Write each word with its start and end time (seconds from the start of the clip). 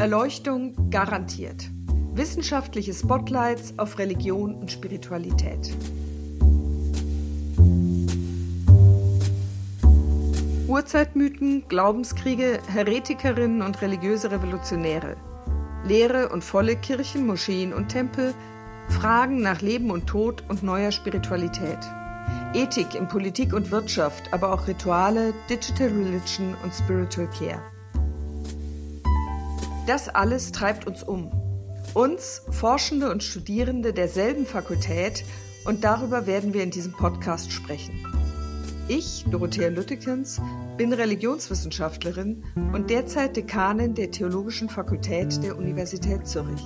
Erleuchtung 0.00 0.88
garantiert. 0.88 1.70
Wissenschaftliche 2.14 2.94
Spotlights 2.94 3.74
auf 3.76 3.98
Religion 3.98 4.54
und 4.54 4.72
Spiritualität. 4.72 5.76
Urzeitmythen, 10.66 11.64
Glaubenskriege, 11.68 12.60
Heretikerinnen 12.66 13.60
und 13.60 13.82
religiöse 13.82 14.30
Revolutionäre. 14.30 15.18
Leere 15.84 16.30
und 16.30 16.44
volle 16.44 16.76
Kirchen, 16.76 17.26
Moscheen 17.26 17.74
und 17.74 17.88
Tempel, 17.88 18.32
Fragen 18.88 19.42
nach 19.42 19.60
Leben 19.60 19.90
und 19.90 20.06
Tod 20.06 20.42
und 20.48 20.62
neuer 20.62 20.92
Spiritualität. 20.92 21.78
Ethik 22.54 22.94
in 22.94 23.06
Politik 23.06 23.52
und 23.52 23.70
Wirtschaft, 23.70 24.32
aber 24.32 24.54
auch 24.54 24.66
Rituale, 24.66 25.34
Digital 25.50 25.88
Religion 25.88 26.54
und 26.64 26.72
Spiritual 26.72 27.28
Care. 27.38 27.60
Das 29.90 30.08
alles 30.08 30.52
treibt 30.52 30.86
uns 30.86 31.02
um. 31.02 31.32
Uns, 31.94 32.42
Forschende 32.52 33.10
und 33.10 33.24
Studierende 33.24 33.92
derselben 33.92 34.46
Fakultät, 34.46 35.24
und 35.64 35.82
darüber 35.82 36.28
werden 36.28 36.54
wir 36.54 36.62
in 36.62 36.70
diesem 36.70 36.92
Podcast 36.92 37.50
sprechen. 37.50 38.06
Ich, 38.86 39.24
Dorothea 39.28 39.66
Lüttekens, 39.66 40.40
bin 40.76 40.92
Religionswissenschaftlerin 40.92 42.44
und 42.72 42.88
derzeit 42.88 43.34
Dekanin 43.34 43.96
der 43.96 44.12
Theologischen 44.12 44.68
Fakultät 44.68 45.42
der 45.42 45.58
Universität 45.58 46.24
Zürich. 46.24 46.62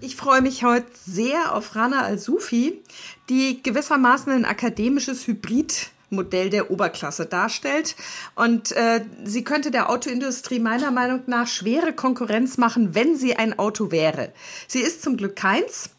Ich 0.00 0.14
freue 0.14 0.40
mich 0.40 0.62
heute 0.62 0.86
sehr 0.94 1.52
auf 1.52 1.74
Rana 1.74 2.02
Al-Sufi, 2.02 2.84
die 3.28 3.60
gewissermaßen 3.60 4.32
ein 4.32 4.44
akademisches 4.44 5.26
Hybrid 5.26 5.90
Modell 6.10 6.50
der 6.50 6.70
Oberklasse 6.70 7.26
darstellt. 7.26 7.96
Und 8.34 8.72
äh, 8.72 9.04
sie 9.24 9.44
könnte 9.44 9.70
der 9.70 9.90
Autoindustrie 9.90 10.58
meiner 10.58 10.90
Meinung 10.90 11.22
nach 11.26 11.46
schwere 11.46 11.92
Konkurrenz 11.92 12.58
machen, 12.58 12.94
wenn 12.94 13.16
sie 13.16 13.36
ein 13.36 13.58
Auto 13.58 13.90
wäre. 13.90 14.32
Sie 14.66 14.80
ist 14.80 15.02
zum 15.02 15.16
Glück 15.16 15.36
keins. 15.36 15.90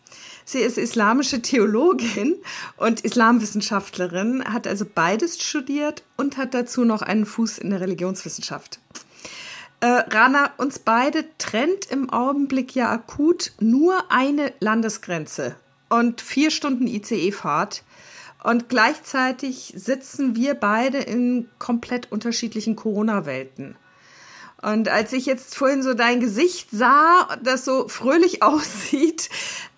Sie 0.46 0.60
ist 0.60 0.80
islamische 0.80 1.44
Theologin 1.44 2.36
und 2.78 3.02
Islamwissenschaftlerin, 3.02 4.44
hat 4.46 4.66
also 4.66 4.84
beides 4.84 5.40
studiert 5.40 6.04
und 6.18 6.38
hat 6.38 6.56
dazu 6.56 6.86
noch 6.86 7.04
einen 7.04 7.28
Fuß 7.28 7.60
in 7.60 7.70
der 7.70 7.82
Religionswissenschaft. 7.82 8.80
Äh, 9.82 9.86
Rana, 9.86 10.52
uns 10.58 10.80
beide 10.80 11.26
trennt 11.38 11.86
im 11.86 12.10
Augenblick 12.10 12.74
ja 12.74 12.90
akut 12.90 13.54
nur 13.60 14.12
eine 14.12 14.52
Landesgrenze 14.60 15.56
und 15.88 16.20
vier 16.20 16.52
Stunden 16.52 16.88
ICE-Fahrt. 16.88 17.84
Und 18.44 18.70
gleichzeitig 18.70 19.74
sitzen 19.76 20.36
wir 20.36 20.54
beide 20.54 21.00
in 21.00 21.50
komplett 21.60 22.12
unterschiedlichen 22.12 22.76
Corona-Welten. 22.76 23.76
Und 24.62 24.90
als 24.90 25.14
ich 25.14 25.26
jetzt 25.26 25.56
vorhin 25.56 25.84
so 25.84 25.94
dein 25.94 26.20
Gesicht 26.20 26.70
sah, 26.72 27.38
das 27.44 27.66
so 27.66 27.88
fröhlich 27.88 28.44
aussieht, 28.44 29.30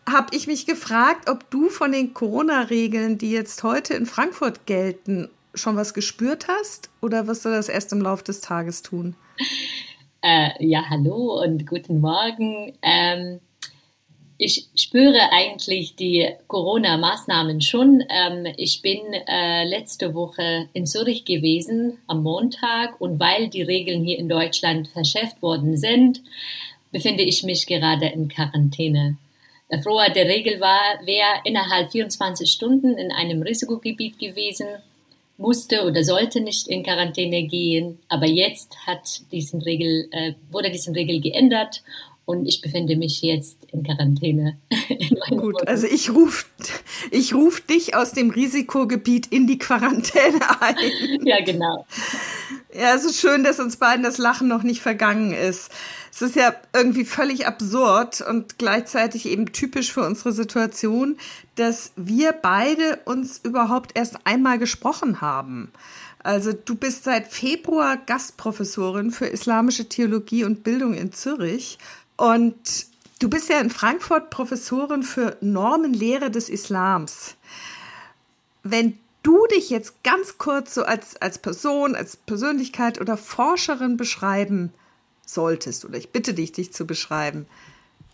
habe 0.10 0.36
ich 0.36 0.48
mich 0.48 0.66
gefragt, 0.66 1.30
ob 1.30 1.50
du 1.50 1.70
von 1.70 1.92
den 1.92 2.14
Corona-Regeln, 2.14 3.18
die 3.18 3.32
jetzt 3.32 3.64
heute 3.64 3.94
in 3.94 4.06
Frankfurt 4.06 4.66
gelten, 4.66 5.30
schon 5.54 5.76
was 5.76 5.94
gespürt 5.94 6.48
hast 6.48 6.90
oder 7.02 7.28
wirst 7.28 7.46
du 7.46 7.50
das 7.50 7.70
erst 7.70 7.92
im 7.92 8.02
Laufe 8.02 8.24
des 8.24 8.42
Tages 8.42 8.82
tun? 8.82 9.16
Äh, 10.22 10.50
ja, 10.60 10.84
hallo 10.90 11.42
und 11.42 11.66
guten 11.68 12.00
Morgen. 12.00 12.78
Ähm, 12.82 13.40
ich 14.44 14.66
spüre 14.76 15.32
eigentlich 15.32 15.96
die 15.96 16.28
Corona-Maßnahmen 16.48 17.62
schon. 17.62 18.04
Ähm, 18.10 18.48
ich 18.58 18.82
bin 18.82 19.00
äh, 19.14 19.66
letzte 19.66 20.16
Woche 20.16 20.68
in 20.74 20.88
Zürich 20.88 21.26
gewesen 21.26 22.00
am 22.08 22.24
Montag 22.24 23.00
und 23.00 23.20
weil 23.20 23.50
die 23.50 23.62
Regeln 23.62 24.04
hier 24.04 24.18
in 24.18 24.28
Deutschland 24.28 24.88
verschärft 24.88 25.44
worden 25.44 25.78
sind, 25.78 26.24
befinde 26.92 27.22
ich 27.22 27.44
mich 27.44 27.68
gerade 27.68 28.08
in 28.08 28.30
Quarantäne. 28.30 29.18
Der 29.70 29.84
Frohe 29.84 30.12
der 30.12 30.26
Regel 30.26 30.60
war, 30.60 31.00
wer 31.06 31.46
innerhalb 31.46 31.92
24 31.92 32.52
Stunden 32.52 32.98
in 32.98 33.12
einem 33.12 33.44
Risikogebiet 33.44 34.18
gewesen, 34.18 34.68
musste 35.42 35.84
oder 35.86 36.04
sollte 36.04 36.40
nicht 36.42 36.68
in 36.68 36.84
Quarantäne 36.84 37.44
gehen. 37.48 38.00
Aber 38.08 38.28
jetzt 38.28 38.78
hat 38.86 39.22
diesen 39.32 39.62
Regel, 39.62 40.08
äh, 40.12 40.34
wurde 40.52 40.72
diese 40.72 40.94
Regel 40.94 41.20
geändert 41.20 41.84
und 42.26 42.46
ich 42.46 42.62
befinde 42.62 42.96
mich 42.96 43.22
jetzt 43.22 43.58
in 43.72 43.84
Quarantäne. 43.84 44.58
In 45.30 45.38
Gut, 45.38 45.68
also 45.68 45.88
ich 45.88 46.12
rufe 46.12 46.46
ich 47.12 47.34
ruf 47.34 47.62
dich 47.62 47.96
aus 47.96 48.12
dem 48.12 48.30
Risikogebiet 48.30 49.28
in 49.28 49.48
die 49.48 49.58
Quarantäne 49.58 50.40
ein. 50.62 50.76
Ja, 51.26 51.44
genau. 51.44 51.86
Ja, 52.74 52.96
es 52.96 53.04
ist 53.04 53.20
schön, 53.20 53.44
dass 53.44 53.60
uns 53.60 53.76
beiden 53.76 54.04
das 54.04 54.18
Lachen 54.18 54.48
noch 54.48 54.64
nicht 54.64 54.82
vergangen 54.82 55.34
ist. 55.34 55.72
Es 56.12 56.22
ist 56.22 56.36
ja 56.36 56.56
irgendwie 56.74 57.04
völlig 57.04 57.46
absurd 57.46 58.22
und 58.22 58.58
gleichzeitig 58.58 59.26
eben 59.26 59.52
typisch 59.52 59.92
für 59.92 60.06
unsere 60.06 60.32
Situation, 60.32 61.18
dass 61.56 61.92
wir 61.98 62.32
beide 62.32 63.00
uns 63.04 63.40
überhaupt 63.44 63.92
erst 63.98 64.26
einmal 64.26 64.58
gesprochen 64.58 65.20
haben. 65.20 65.72
Also 66.24 66.54
du 66.54 66.76
bist 66.76 67.04
seit 67.04 67.28
Februar 67.28 67.98
Gastprofessorin 67.98 69.12
für 69.12 69.26
islamische 69.26 69.90
Theologie 69.90 70.46
und 70.46 70.64
Bildung 70.64 70.94
in 70.94 71.12
Zürich 71.12 71.78
und 72.16 72.86
du 73.20 73.30
bist 73.30 73.50
ja 73.50 73.60
in 73.60 73.70
Frankfurt 73.70 74.30
Professorin 74.30 75.04
für 75.04 75.36
Normenlehre 75.42 76.32
des 76.32 76.48
Islams. 76.48 77.36
Wenn 78.64 78.98
du 79.24 79.46
dich 79.48 79.70
jetzt 79.70 80.04
ganz 80.04 80.38
kurz 80.38 80.74
so 80.74 80.84
als, 80.84 81.16
als 81.18 81.40
Person, 81.40 81.96
als 81.96 82.18
Persönlichkeit 82.18 83.00
oder 83.00 83.18
Forscherin 83.18 83.98
beschreiben 83.98 84.74
solltest, 85.26 85.86
oder 85.86 85.98
ich 85.98 86.10
bitte 86.10 86.34
dich, 86.34 86.52
dich 86.52 86.74
zu 86.74 86.86
beschreiben, 86.86 87.48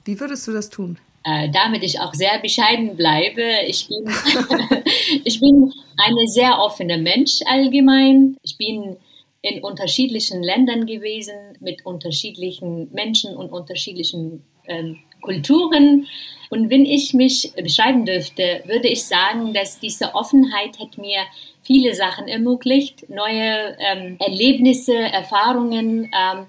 wie 0.06 0.20
würdest 0.20 0.48
du 0.48 0.54
das 0.54 0.70
tun? 0.70 0.98
Äh, 1.24 1.50
damit 1.52 1.84
ich 1.84 2.00
auch 2.00 2.14
sehr 2.14 2.40
bescheiden 2.40 2.96
bleibe. 2.96 3.44
Ich 3.68 3.88
bin, 3.88 4.06
ich 5.26 5.40
bin 5.40 5.74
eine 5.98 6.28
sehr 6.28 6.60
offene 6.60 6.98
Mensch 6.98 7.42
allgemein. 7.46 8.38
Ich 8.44 8.58
bin 8.58 8.96
in 9.42 9.64
unterschiedlichen 9.64 10.42
Ländern 10.42 10.86
gewesen, 10.86 11.36
mit 11.60 11.86
unterschiedlichen 11.86 12.92
Menschen 12.94 13.36
und 13.36 13.52
unterschiedlichen 13.52 14.44
ähm, 14.68 15.00
Kulturen. 15.28 16.08
Und 16.50 16.70
wenn 16.70 16.86
ich 16.86 17.14
mich 17.14 17.52
beschreiben 17.62 18.06
dürfte, 18.06 18.64
würde 18.66 18.88
ich 18.88 19.04
sagen, 19.04 19.54
dass 19.54 19.80
diese 19.80 20.16
Offenheit 20.16 20.80
hat 20.80 20.98
mir 20.98 21.20
viele 21.62 21.94
Sachen 21.94 22.30
ermöglicht, 22.30 23.10
neue 23.10 23.76
ähm, 23.80 24.16
Erlebnisse, 24.20 24.96
Erfahrungen 24.96 26.06
ähm, 26.06 26.48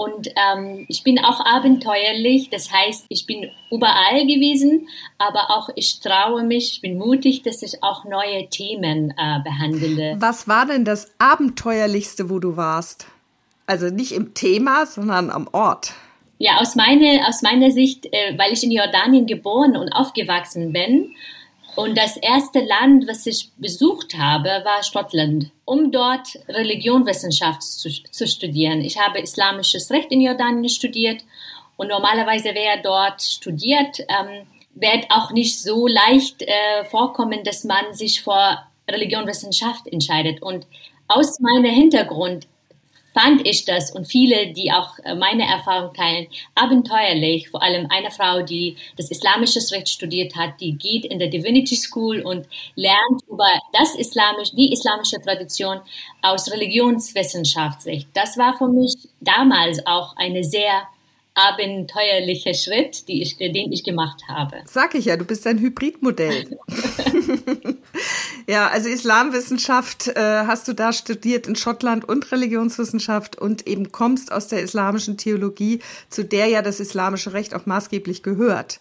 und 0.00 0.28
ähm, 0.28 0.86
ich 0.88 1.04
bin 1.04 1.18
auch 1.18 1.44
abenteuerlich, 1.44 2.48
das 2.48 2.72
heißt, 2.72 3.04
ich 3.10 3.26
bin 3.26 3.50
überall 3.70 4.26
gewesen, 4.26 4.88
aber 5.18 5.50
auch 5.50 5.68
ich 5.74 6.00
traue 6.00 6.42
mich, 6.42 6.72
ich 6.72 6.80
bin 6.80 6.96
mutig, 6.96 7.42
dass 7.42 7.62
ich 7.62 7.82
auch 7.82 8.06
neue 8.06 8.48
Themen 8.48 9.10
äh, 9.10 9.40
behandle. 9.44 10.16
Was 10.18 10.48
war 10.48 10.64
denn 10.64 10.86
das 10.86 11.10
Abenteuerlichste, 11.18 12.30
wo 12.30 12.38
du 12.38 12.56
warst? 12.56 13.08
Also 13.66 13.88
nicht 13.88 14.12
im 14.12 14.32
Thema, 14.32 14.86
sondern 14.86 15.28
am 15.28 15.48
Ort. 15.52 15.92
Ja, 16.42 16.58
aus, 16.58 16.74
meine, 16.74 17.28
aus 17.28 17.42
meiner 17.42 17.70
Sicht, 17.70 18.06
äh, 18.06 18.32
weil 18.38 18.54
ich 18.54 18.64
in 18.64 18.72
Jordanien 18.72 19.26
geboren 19.26 19.76
und 19.76 19.92
aufgewachsen 19.92 20.72
bin 20.72 21.14
und 21.76 21.98
das 21.98 22.16
erste 22.16 22.60
Land, 22.60 23.06
was 23.06 23.26
ich 23.26 23.50
besucht 23.58 24.16
habe, 24.16 24.48
war 24.48 24.82
Schottland, 24.82 25.50
um 25.66 25.92
dort 25.92 26.28
Religionwissenschaft 26.48 27.62
zu, 27.62 27.90
zu 27.90 28.26
studieren. 28.26 28.80
Ich 28.80 28.98
habe 28.98 29.20
islamisches 29.20 29.90
Recht 29.90 30.10
in 30.10 30.22
Jordanien 30.22 30.70
studiert 30.70 31.22
und 31.76 31.88
normalerweise, 31.88 32.52
wer 32.54 32.78
dort 32.82 33.20
studiert, 33.20 34.00
ähm, 34.00 34.46
wird 34.74 35.10
auch 35.10 35.32
nicht 35.32 35.60
so 35.60 35.86
leicht 35.86 36.40
äh, 36.40 36.84
vorkommen, 36.86 37.44
dass 37.44 37.64
man 37.64 37.92
sich 37.92 38.22
vor 38.22 38.66
Religionwissenschaft 38.90 39.86
entscheidet. 39.86 40.40
Und 40.40 40.66
aus 41.06 41.38
meinem 41.38 41.70
Hintergrund 41.70 42.46
fand 43.14 43.46
ich 43.46 43.64
das 43.64 43.90
und 43.90 44.06
viele, 44.06 44.52
die 44.52 44.72
auch 44.72 44.98
äh, 45.04 45.14
meine 45.14 45.44
Erfahrung 45.44 45.92
teilen, 45.94 46.26
abenteuerlich. 46.54 47.50
Vor 47.50 47.62
allem 47.62 47.86
eine 47.90 48.10
Frau, 48.10 48.42
die 48.42 48.76
das 48.96 49.10
islamische 49.10 49.60
Recht 49.72 49.88
studiert 49.88 50.36
hat, 50.36 50.60
die 50.60 50.72
geht 50.72 51.04
in 51.04 51.18
der 51.18 51.28
Divinity 51.28 51.76
School 51.76 52.20
und 52.20 52.46
lernt 52.76 53.22
über 53.28 53.48
das 53.72 53.94
islamisch, 53.94 54.52
die 54.52 54.72
islamische 54.72 55.20
Tradition 55.20 55.80
aus 56.22 56.50
Religionswissenschaftssicht. 56.50 58.08
Das 58.14 58.36
war 58.38 58.56
für 58.56 58.68
mich 58.68 58.94
damals 59.20 59.84
auch 59.86 60.16
eine 60.16 60.44
sehr 60.44 60.86
abenteuerlicher 61.34 62.54
Schritt, 62.54 63.08
die 63.08 63.22
ich, 63.22 63.36
den 63.36 63.72
ich 63.72 63.84
gemacht 63.84 64.22
habe. 64.28 64.62
Sag 64.66 64.94
ich 64.94 65.06
ja, 65.06 65.16
du 65.16 65.24
bist 65.24 65.46
ein 65.46 65.58
Hybridmodell. 65.58 66.58
ja, 68.46 68.68
also 68.68 68.88
Islamwissenschaft 68.88 70.08
äh, 70.08 70.44
hast 70.46 70.68
du 70.68 70.72
da 70.72 70.92
studiert 70.92 71.46
in 71.46 71.56
Schottland 71.56 72.08
und 72.08 72.30
Religionswissenschaft 72.32 73.36
und 73.38 73.66
eben 73.66 73.92
kommst 73.92 74.32
aus 74.32 74.48
der 74.48 74.62
islamischen 74.62 75.16
Theologie, 75.16 75.80
zu 76.08 76.24
der 76.24 76.46
ja 76.46 76.62
das 76.62 76.80
islamische 76.80 77.32
Recht 77.32 77.54
auch 77.54 77.66
maßgeblich 77.66 78.22
gehört. 78.22 78.80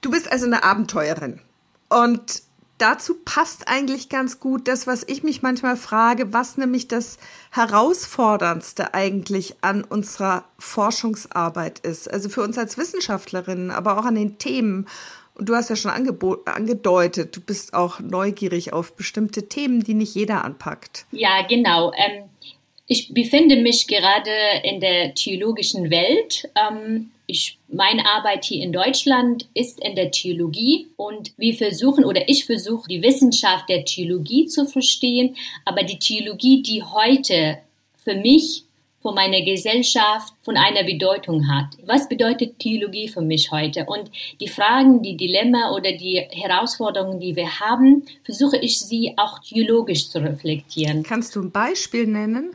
Du 0.00 0.10
bist 0.10 0.30
also 0.30 0.46
eine 0.46 0.62
Abenteuerin. 0.64 1.40
Und 1.88 2.42
dazu 2.78 3.14
passt 3.24 3.68
eigentlich 3.68 4.08
ganz 4.08 4.40
gut 4.40 4.68
das, 4.68 4.86
was 4.86 5.04
ich 5.06 5.22
mich 5.22 5.42
manchmal 5.42 5.76
frage, 5.76 6.32
was 6.32 6.56
nämlich 6.56 6.88
das 6.88 7.18
Herausforderndste 7.50 8.94
eigentlich 8.94 9.56
an 9.60 9.84
unserer 9.84 10.44
Forschungsarbeit 10.58 11.80
ist. 11.80 12.10
Also 12.10 12.28
für 12.28 12.42
uns 12.42 12.56
als 12.56 12.78
Wissenschaftlerinnen, 12.78 13.70
aber 13.70 13.98
auch 13.98 14.04
an 14.04 14.14
den 14.14 14.38
Themen. 14.38 14.86
Und 15.38 15.48
du 15.48 15.54
hast 15.54 15.70
ja 15.70 15.76
schon 15.76 15.92
angedeutet, 15.92 17.36
du 17.36 17.40
bist 17.40 17.72
auch 17.72 18.00
neugierig 18.00 18.72
auf 18.72 18.96
bestimmte 18.96 19.48
Themen, 19.48 19.84
die 19.84 19.94
nicht 19.94 20.14
jeder 20.14 20.44
anpackt. 20.44 21.06
Ja, 21.12 21.46
genau. 21.48 21.92
Ähm, 21.96 22.24
ich 22.88 23.14
befinde 23.14 23.56
mich 23.56 23.86
gerade 23.86 24.30
in 24.64 24.80
der 24.80 25.14
theologischen 25.14 25.90
Welt. 25.90 26.48
Ähm, 26.56 27.10
ich, 27.26 27.58
meine 27.68 28.06
Arbeit 28.06 28.46
hier 28.46 28.64
in 28.64 28.72
Deutschland 28.72 29.46
ist 29.54 29.78
in 29.84 29.94
der 29.94 30.10
Theologie 30.10 30.88
und 30.96 31.32
wir 31.36 31.54
versuchen 31.54 32.04
oder 32.04 32.28
ich 32.28 32.46
versuche 32.46 32.88
die 32.88 33.02
Wissenschaft 33.02 33.68
der 33.68 33.84
Theologie 33.84 34.46
zu 34.46 34.66
verstehen, 34.66 35.36
aber 35.66 35.82
die 35.82 35.98
Theologie, 35.98 36.62
die 36.62 36.82
heute 36.82 37.58
für 38.02 38.14
mich, 38.14 38.64
von 39.08 39.14
meiner 39.14 39.40
Gesellschaft 39.40 40.34
von 40.42 40.58
einer 40.58 40.84
Bedeutung 40.84 41.48
hat. 41.48 41.78
Was 41.86 42.10
bedeutet 42.10 42.58
Theologie 42.58 43.08
für 43.08 43.22
mich 43.22 43.50
heute? 43.50 43.86
Und 43.86 44.10
die 44.38 44.48
Fragen, 44.48 45.00
die 45.00 45.16
Dilemma 45.16 45.72
oder 45.74 45.92
die 45.92 46.16
Herausforderungen, 46.30 47.18
die 47.18 47.34
wir 47.34 47.58
haben, 47.58 48.02
versuche 48.22 48.58
ich 48.58 48.78
sie 48.80 49.14
auch 49.16 49.38
theologisch 49.38 50.10
zu 50.10 50.18
reflektieren. 50.18 51.04
Kannst 51.04 51.34
du 51.34 51.40
ein 51.40 51.50
Beispiel 51.50 52.06
nennen? 52.06 52.54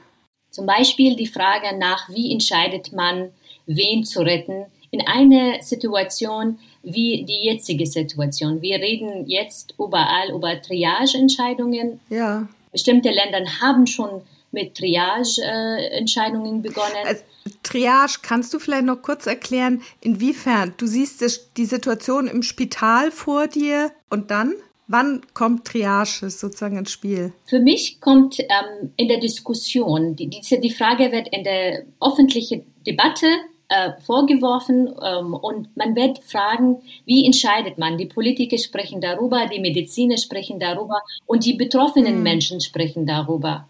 Zum 0.51 0.67
Beispiel 0.67 1.15
die 1.15 1.25
Frage 1.25 1.75
nach, 1.75 2.07
wie 2.09 2.31
entscheidet 2.31 2.93
man, 2.93 3.31
wen 3.65 4.03
zu 4.03 4.21
retten, 4.21 4.67
in 4.91 5.01
einer 5.07 5.59
Situation 5.63 6.59
wie 6.83 7.25
die 7.25 7.45
jetzige 7.47 7.87
Situation. 7.87 8.61
Wir 8.61 8.75
reden 8.75 9.25
jetzt 9.25 9.73
überall 9.79 10.29
über 10.29 10.61
Triage-Entscheidungen. 10.61 11.99
Ja. 12.11 12.47
Bestimmte 12.71 13.09
Länder 13.09 13.43
haben 13.59 13.87
schon 13.87 14.21
mit 14.53 14.75
Triage-Entscheidungen 14.75 16.61
begonnen. 16.61 17.05
Also, 17.05 17.23
Triage, 17.63 18.19
kannst 18.21 18.53
du 18.53 18.59
vielleicht 18.59 18.85
noch 18.85 19.01
kurz 19.01 19.25
erklären, 19.25 19.81
inwiefern 20.01 20.73
du 20.77 20.85
siehst 20.85 21.49
die 21.57 21.65
Situation 21.65 22.27
im 22.27 22.43
Spital 22.43 23.11
vor 23.11 23.47
dir 23.47 23.91
und 24.09 24.31
dann? 24.31 24.53
Wann 24.87 25.21
kommt 25.33 25.65
Triage 25.65 26.29
sozusagen 26.29 26.77
ins 26.77 26.91
Spiel? 26.91 27.31
Für 27.45 27.59
mich 27.59 28.01
kommt 28.01 28.39
ähm, 28.39 28.91
in 28.97 29.07
der 29.07 29.19
Diskussion, 29.19 30.15
die, 30.15 30.27
diese, 30.27 30.59
die 30.59 30.71
Frage 30.71 31.11
wird 31.11 31.29
in 31.29 31.43
der 31.43 31.85
öffentlichen 32.01 32.65
Debatte 32.85 33.27
äh, 33.69 33.93
vorgeworfen 34.01 34.93
ähm, 35.01 35.33
und 35.33 35.75
man 35.75 35.95
wird 35.95 36.19
fragen, 36.19 36.81
wie 37.05 37.25
entscheidet 37.25 37.77
man? 37.77 37.97
Die 37.97 38.05
Politiker 38.05 38.57
sprechen 38.57 39.01
darüber, 39.01 39.47
die 39.47 39.59
Mediziner 39.59 40.17
sprechen 40.17 40.59
darüber 40.59 41.01
und 41.25 41.45
die 41.45 41.53
betroffenen 41.53 42.17
mhm. 42.17 42.23
Menschen 42.23 42.61
sprechen 42.61 43.07
darüber. 43.07 43.67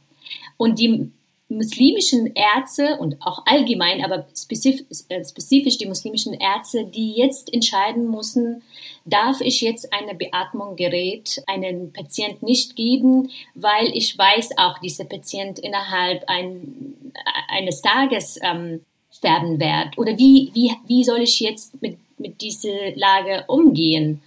Und 0.64 0.80
die 0.80 1.12
muslimischen 1.50 2.32
Ärzte 2.36 2.96
und 2.98 3.22
auch 3.22 3.46
allgemein, 3.46 4.02
aber 4.02 4.26
spezifisch, 4.34 4.86
äh, 5.10 5.22
spezifisch 5.26 5.78
die 5.78 5.88
muslimischen 5.88 6.34
Ärzte, 6.34 6.86
die 6.86 7.12
jetzt 7.12 7.54
entscheiden 7.54 8.10
müssen, 8.10 8.64
darf 9.04 9.42
ich 9.42 9.60
jetzt 9.60 9.92
eine 9.92 10.16
Beatmungsgerät 10.16 11.44
einem 11.48 11.92
Patient 11.92 12.42
nicht 12.44 12.78
geben, 12.78 13.30
weil 13.56 13.90
ich 13.94 14.18
weiß 14.18 14.52
auch, 14.58 14.80
dieser 14.80 15.04
Patient 15.04 15.60
innerhalb 15.60 16.24
ein, 16.28 17.12
eines 17.50 17.82
Tages 17.82 18.40
ähm, 18.42 18.86
sterben 19.12 19.60
wird. 19.60 19.98
Oder 19.98 20.18
wie, 20.18 20.50
wie, 20.54 20.72
wie 20.88 21.04
soll 21.04 21.24
ich 21.24 21.42
jetzt 21.42 21.82
mit, 21.82 21.98
mit 22.18 22.40
dieser 22.40 22.96
Lage 22.96 23.44
umgehen? 23.48 24.22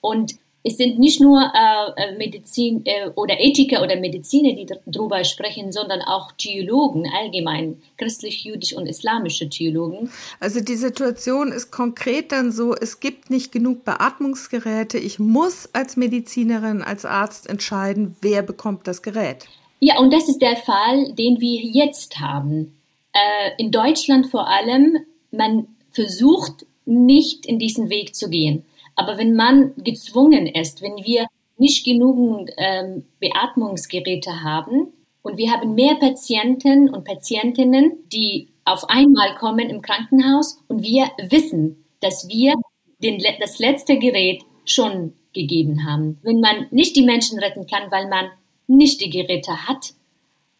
Und 0.00 0.36
es 0.66 0.78
sind 0.78 0.98
nicht 0.98 1.20
nur 1.20 1.42
äh, 1.42 2.02
äh, 2.02 2.16
Medizin 2.16 2.82
äh, 2.86 3.10
oder 3.14 3.38
Ethiker 3.38 3.82
oder 3.82 3.96
Mediziner, 3.96 4.54
die 4.54 4.66
darüber 4.86 5.22
sprechen, 5.22 5.72
sondern 5.72 6.00
auch 6.00 6.32
Theologen 6.32 7.06
allgemein, 7.14 7.82
christlich, 7.98 8.44
jüdisch 8.44 8.74
und 8.74 8.86
islamische 8.86 9.50
Theologen. 9.50 10.10
Also 10.40 10.60
die 10.60 10.76
Situation 10.76 11.52
ist 11.52 11.70
konkret 11.70 12.32
dann 12.32 12.50
so, 12.50 12.74
es 12.74 12.98
gibt 12.98 13.28
nicht 13.28 13.52
genug 13.52 13.84
Beatmungsgeräte. 13.84 14.96
Ich 14.96 15.18
muss 15.18 15.68
als 15.74 15.98
Medizinerin, 15.98 16.80
als 16.80 17.04
Arzt 17.04 17.46
entscheiden, 17.46 18.16
wer 18.22 18.42
bekommt 18.42 18.86
das 18.86 19.02
Gerät. 19.02 19.46
Ja, 19.80 19.98
und 19.98 20.14
das 20.14 20.30
ist 20.30 20.40
der 20.40 20.56
Fall, 20.56 21.12
den 21.12 21.42
wir 21.42 21.60
jetzt 21.60 22.20
haben. 22.20 22.74
Äh, 23.12 23.50
in 23.58 23.70
Deutschland 23.70 24.28
vor 24.28 24.48
allem, 24.48 24.96
man 25.30 25.68
versucht 25.92 26.64
nicht 26.86 27.44
in 27.44 27.58
diesen 27.58 27.90
Weg 27.90 28.14
zu 28.14 28.30
gehen. 28.30 28.64
Aber 28.96 29.18
wenn 29.18 29.34
man 29.34 29.74
gezwungen 29.76 30.46
ist, 30.46 30.82
wenn 30.82 30.96
wir 31.04 31.26
nicht 31.56 31.84
genügend 31.84 32.50
ähm, 32.56 33.04
Beatmungsgeräte 33.20 34.42
haben 34.42 34.92
und 35.22 35.36
wir 35.36 35.50
haben 35.50 35.74
mehr 35.74 35.94
Patienten 35.96 36.88
und 36.88 37.04
Patientinnen, 37.04 37.92
die 38.12 38.48
auf 38.64 38.88
einmal 38.88 39.36
kommen 39.36 39.70
im 39.70 39.82
Krankenhaus 39.82 40.58
und 40.68 40.82
wir 40.82 41.10
wissen, 41.28 41.84
dass 42.00 42.28
wir 42.28 42.54
den, 42.98 43.22
das 43.40 43.58
letzte 43.58 43.98
Gerät 43.98 44.42
schon 44.64 45.12
gegeben 45.32 45.84
haben. 45.86 46.18
Wenn 46.22 46.40
man 46.40 46.66
nicht 46.70 46.96
die 46.96 47.02
Menschen 47.02 47.38
retten 47.38 47.66
kann, 47.66 47.90
weil 47.90 48.08
man 48.08 48.30
nicht 48.66 49.00
die 49.00 49.10
Geräte 49.10 49.68
hat, 49.68 49.94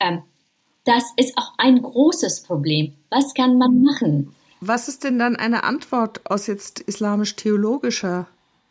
ähm, 0.00 0.22
das 0.84 1.12
ist 1.16 1.37
auch 1.38 1.52
ein 1.56 1.80
großes 1.80 2.42
Problem. 2.42 2.92
Was 3.08 3.32
kann 3.32 3.56
man 3.56 3.82
machen? 3.82 4.34
Was 4.66 4.88
ist 4.88 5.05
denn 5.05 5.19
dann 5.19 5.37
eine 5.37 5.64
Antwort 5.64 6.22
aus 6.25 6.46
jetzt 6.46 6.81
islamisch-theologischer 6.81 8.28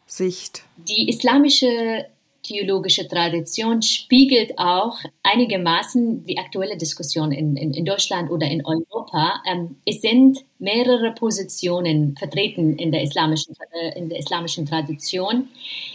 Sicht? 0.08 0.64
Die 0.78 1.08
islamische 1.08 2.06
theologische 2.42 3.08
Tradition 3.08 3.82
spiegelt 3.82 4.58
auch 4.58 4.98
einigermaßen 5.24 6.26
die 6.26 6.38
aktuelle 6.40 6.78
Diskussion 6.78 7.32
in, 7.32 7.56
in, 7.56 7.74
in 7.74 7.86
Deutschland 7.86 8.30
oder 8.32 8.48
in 8.48 8.66
Europa. 8.66 9.42
Ähm, 9.50 9.78
es 9.86 10.02
sind 10.02 10.44
mehrere 10.60 11.14
Positionen 11.14 12.16
vertreten 12.18 12.76
in 12.78 12.92
der 12.92 13.04
islamischen, 13.04 13.56
äh, 13.72 13.98
in 13.98 14.10
der 14.10 14.20
islamischen 14.20 14.66
Tradition. 14.66 15.48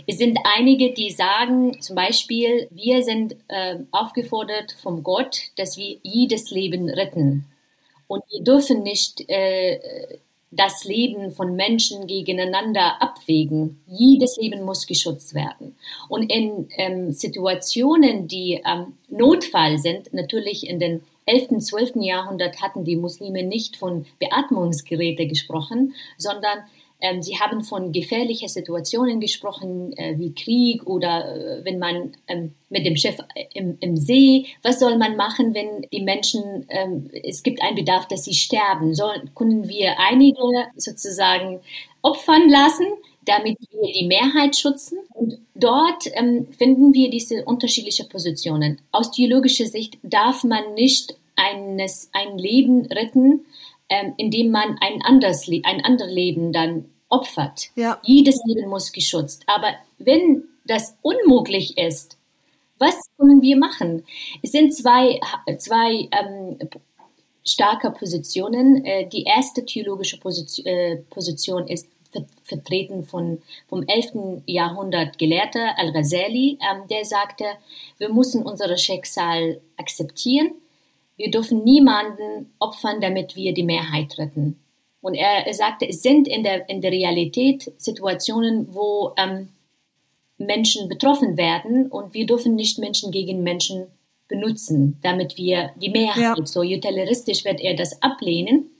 Es 0.07 0.19
sind 0.19 0.39
einige, 0.57 0.93
die 0.93 1.11
sagen 1.11 1.81
zum 1.83 1.97
Beispiel, 1.97 2.69
wir 2.71 3.03
sind 3.03 3.37
äh, 3.49 3.77
aufgefordert 3.91 4.77
vom 4.81 5.03
Gott, 5.03 5.39
dass 5.57 5.77
wir 5.77 5.99
jedes 6.03 6.51
Leben 6.51 6.89
retten. 6.89 7.45
Und 8.09 8.25
wir 8.31 8.43
dürfen 8.43 8.83
nicht 8.83 9.29
äh, 9.29 10.19
das 10.51 10.85
Leben 10.85 11.31
von 11.31 11.55
Menschen 11.55 12.07
gegeneinander 12.07 13.01
abwägen. 13.01 13.81
Jedes 13.87 14.39
Leben 14.39 14.65
muss 14.65 14.87
geschützt 14.87 15.35
werden. 15.35 15.77
Und 16.09 16.33
in 16.33 16.69
ähm, 16.77 17.13
Situationen, 17.13 18.27
die 18.29 18.61
ähm, 18.65 18.95
Notfall 19.09 19.79
sind, 19.79 20.13
natürlich 20.13 20.67
in 20.67 20.81
den 20.81 21.03
11., 21.27 21.51
und 21.51 21.61
12. 21.61 21.97
Jahrhundert 21.97 22.63
hatten 22.63 22.85
die 22.85 22.97
Muslime 22.97 23.43
nicht 23.43 23.77
von 23.77 24.07
Beatmungsgeräten 24.19 25.29
gesprochen, 25.29 25.95
sondern 26.17 26.61
sie 27.21 27.39
haben 27.39 27.63
von 27.63 27.93
gefährlichen 27.93 28.49
Situationen 28.49 29.21
gesprochen, 29.21 29.93
äh, 29.97 30.19
wie 30.19 30.35
Krieg 30.35 30.85
oder 30.87 31.35
äh, 31.35 31.65
wenn 31.65 31.79
man 31.79 32.17
ähm, 32.27 32.55
mit 32.71 32.85
dem 32.85 32.97
Chef 32.97 33.19
äh, 33.35 33.45
im, 33.55 33.79
im, 33.81 33.97
See, 33.97 34.47
was 34.63 34.81
soll 34.81 34.99
man 34.99 35.17
machen, 35.17 35.55
wenn 35.55 35.83
die 35.93 36.03
Menschen, 36.03 36.67
ähm, 36.69 37.09
es 37.23 37.45
gibt 37.45 37.63
einen 37.63 37.77
Bedarf, 37.77 38.09
dass 38.09 38.25
sie 38.25 38.35
sterben? 38.35 38.95
Soll, 38.95 39.23
können 39.37 39.69
wir 39.69 39.99
einige 40.01 40.43
sozusagen 40.77 41.61
opfern 42.03 42.49
lassen, 42.49 42.87
damit 43.25 43.59
wir 43.71 43.93
die 43.93 44.07
Mehrheit 44.07 44.57
schützen? 44.57 44.99
Und 45.15 45.39
dort 45.55 46.05
ähm, 46.15 46.49
finden 46.59 46.95
wir 46.95 47.11
diese 47.11 47.45
unterschiedlichen 47.45 48.09
Positionen. 48.09 48.81
Aus 48.91 49.13
theologischer 49.13 49.67
Sicht 49.67 49.99
darf 50.03 50.43
man 50.43 50.75
nicht 50.75 51.17
eines, 51.37 52.11
ein 52.13 52.37
Leben 52.39 52.87
retten, 52.87 53.47
ähm, 53.89 54.15
indem 54.17 54.51
man 54.51 54.77
ein 54.81 55.03
anderes, 55.03 55.49
ein 55.49 55.85
anderes 55.85 56.13
Leben 56.13 56.53
dann 56.53 56.87
opfert. 57.09 57.71
Ja. 57.75 57.99
Jedes 58.03 58.41
Leben 58.45 58.69
muss 58.69 58.93
geschützt. 58.93 59.45
Aber 59.47 59.75
wenn 59.99 60.45
das 60.65 60.97
unmöglich 61.03 61.79
ist, 61.79 62.17
was 62.79 62.95
können 63.17 63.43
wir 63.43 63.57
machen? 63.57 64.05
Es 64.43 64.53
sind 64.53 64.75
zwei, 64.75 65.19
zwei 65.59 66.09
ähm, 66.13 66.59
starke 67.45 67.91
Positionen. 67.91 68.85
Äh, 68.85 69.09
die 69.09 69.25
erste 69.25 69.65
theologische 69.65 70.19
Position, 70.19 70.67
äh, 70.67 70.97
Position 71.11 71.67
ist 71.67 71.89
vertreten 72.43 73.05
von, 73.05 73.43
vom 73.69 73.83
11. 73.87 74.43
Jahrhundert 74.47 75.19
Gelehrter 75.19 75.79
Al-Ghazali, 75.79 76.59
ähm, 76.61 76.89
der 76.89 77.05
sagte, 77.05 77.45
wir 77.99 78.11
müssen 78.11 78.45
unser 78.45 78.75
Schicksal 78.79 79.61
akzeptieren 79.77 80.53
wir 81.19 81.31
dürfen 81.31 81.65
niemanden 81.65 82.53
opfern, 82.59 83.01
damit 83.01 83.37
wir 83.37 83.53
die 83.53 83.65
Mehrheit 83.65 84.17
retten. 84.19 84.59
Und 85.01 85.15
er, 85.15 85.47
er 85.47 85.55
sagte, 85.55 85.87
es 85.87 86.03
sind 86.03 86.27
in 86.27 86.43
der, 86.43 86.69
in 86.69 86.81
der 86.81 86.93
Realität 86.93 87.73
Situationen, 87.77 88.75
wo 88.75 89.13
ähm, 89.17 89.49
Menschen 90.39 90.89
betroffen 90.89 91.37
werden 91.37 91.89
und 91.89 92.15
wir 92.15 92.25
dürfen 92.25 92.55
nicht 92.55 92.79
Menschen 92.79 93.11
gegen 93.11 93.43
Menschen 93.43 93.89
benutzen, 94.29 94.99
damit 95.03 95.37
wir 95.37 95.73
die 95.77 95.91
Mehrheit, 95.91 96.39
ja. 96.39 96.47
so 96.47 96.61
utilitaristisch 96.61 97.45
wird 97.45 97.61
er 97.61 97.75
das 97.75 98.01
ablehnen. 98.03 98.71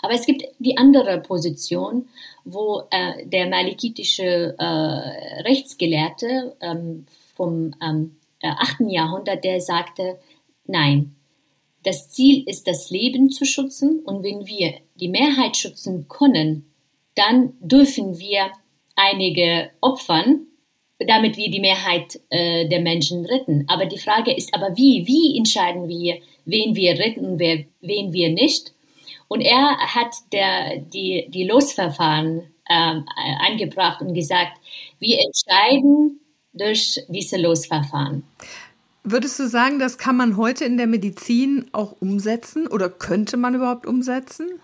Aber 0.00 0.14
es 0.14 0.26
gibt 0.26 0.44
die 0.58 0.76
andere 0.78 1.20
Position, 1.20 2.08
wo 2.44 2.84
äh, 2.90 3.26
der 3.26 3.48
malikitische 3.48 4.54
äh, 4.58 5.42
Rechtsgelehrte 5.42 6.56
ähm, 6.60 7.06
vom 7.34 7.74
ähm, 7.82 8.16
8. 8.42 8.80
Äh, 8.80 8.84
Jahrhundert, 8.92 9.44
der 9.44 9.60
sagte, 9.60 10.18
nein, 10.66 11.16
das 11.84 12.08
Ziel 12.08 12.44
ist, 12.46 12.66
das 12.66 12.90
Leben 12.90 13.30
zu 13.30 13.44
schützen 13.44 14.00
und 14.00 14.22
wenn 14.22 14.46
wir 14.46 14.74
die 14.96 15.08
Mehrheit 15.08 15.56
schützen 15.56 16.06
können, 16.08 16.70
dann 17.14 17.54
dürfen 17.60 18.18
wir 18.18 18.50
einige 18.94 19.70
opfern, 19.80 20.46
damit 20.98 21.36
wir 21.36 21.50
die 21.50 21.60
Mehrheit 21.60 22.20
äh, 22.30 22.68
der 22.68 22.80
Menschen 22.80 23.24
retten. 23.24 23.64
Aber 23.68 23.86
die 23.86 23.98
Frage 23.98 24.34
ist 24.34 24.52
aber 24.52 24.76
wie? 24.76 25.06
Wie 25.06 25.36
entscheiden 25.36 25.88
wir, 25.88 26.18
wen 26.44 26.74
wir 26.74 26.98
retten 26.98 27.24
und 27.24 27.38
wer, 27.38 27.64
wen 27.80 28.12
wir 28.12 28.30
nicht? 28.30 28.72
Und 29.28 29.42
er 29.42 29.78
hat 29.78 30.14
der, 30.32 30.78
die, 30.78 31.26
die 31.28 31.44
Losverfahren 31.44 32.42
ähm, 32.68 33.04
eingebracht 33.40 34.00
und 34.00 34.14
gesagt, 34.14 34.58
wir 34.98 35.18
entscheiden 35.20 36.20
durch 36.52 37.00
diese 37.08 37.36
Losverfahren. 37.36 38.24
Würdest 39.10 39.38
du 39.38 39.48
sagen, 39.48 39.78
das 39.78 39.96
kann 39.96 40.16
man 40.16 40.36
heute 40.36 40.66
in 40.66 40.76
der 40.76 40.86
Medizin 40.86 41.70
auch 41.72 41.96
umsetzen 42.00 42.66
oder 42.66 42.90
könnte 42.90 43.38
man 43.38 43.54
überhaupt 43.54 43.86
umsetzen? 43.86 44.60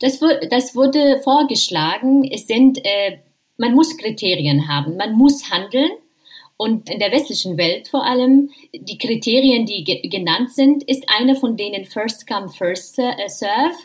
Das, 0.00 0.20
das 0.50 0.74
wurde 0.74 1.20
vorgeschlagen. 1.24 2.22
Es 2.30 2.46
sind, 2.46 2.78
äh, 2.84 3.18
man 3.56 3.74
muss 3.74 3.96
Kriterien 3.96 4.68
haben, 4.68 4.98
man 4.98 5.14
muss 5.14 5.50
handeln. 5.50 5.90
Und 6.58 6.90
in 6.90 6.98
der 6.98 7.10
westlichen 7.10 7.56
Welt 7.56 7.88
vor 7.88 8.04
allem, 8.04 8.50
die 8.74 8.98
Kriterien, 8.98 9.64
die 9.64 9.82
ge 9.82 10.06
genannt 10.08 10.52
sind, 10.52 10.82
ist 10.84 11.04
eine 11.08 11.34
von 11.34 11.56
denen 11.56 11.86
First 11.86 12.26
Come, 12.26 12.50
First 12.50 12.96
Serve 12.96 13.76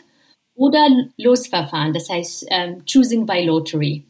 oder 0.54 0.88
Losverfahren, 1.16 1.94
das 1.94 2.10
heißt 2.10 2.46
ähm, 2.50 2.82
Choosing 2.90 3.24
by 3.24 3.44
Lottery. 3.44 4.04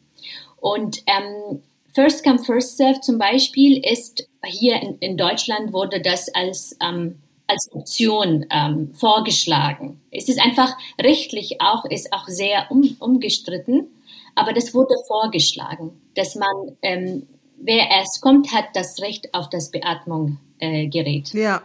Und 0.57 1.01
ähm, 1.07 1.61
First 1.93 2.23
Come, 2.25 2.39
First 2.39 2.77
Serve 2.77 2.99
zum 3.01 3.17
Beispiel 3.17 3.85
ist 3.85 4.27
hier 4.45 4.81
in, 4.81 4.97
in 4.99 5.17
Deutschland 5.17 5.73
wurde 5.73 6.01
das 6.01 6.33
als 6.33 6.75
ähm, 6.81 7.19
als 7.47 7.69
Option 7.71 8.45
ähm, 8.49 8.93
vorgeschlagen. 8.95 10.01
Es 10.11 10.29
ist 10.29 10.39
einfach 10.39 10.75
rechtlich 10.99 11.61
auch, 11.61 11.85
ist 11.85 12.13
auch 12.13 12.27
sehr 12.27 12.67
um, 12.69 12.95
umgestritten, 12.99 13.87
aber 14.35 14.53
das 14.53 14.73
wurde 14.73 14.95
vorgeschlagen, 15.07 15.91
dass 16.15 16.35
man, 16.35 16.77
ähm, 16.81 17.27
wer 17.57 17.89
erst 17.89 18.21
kommt, 18.21 18.51
hat 18.53 18.65
das 18.73 18.99
Recht 19.01 19.33
auf 19.33 19.49
das 19.49 19.71
Beatmungsgerät. 19.71 21.33
Äh, 21.33 21.41
ja. 21.41 21.61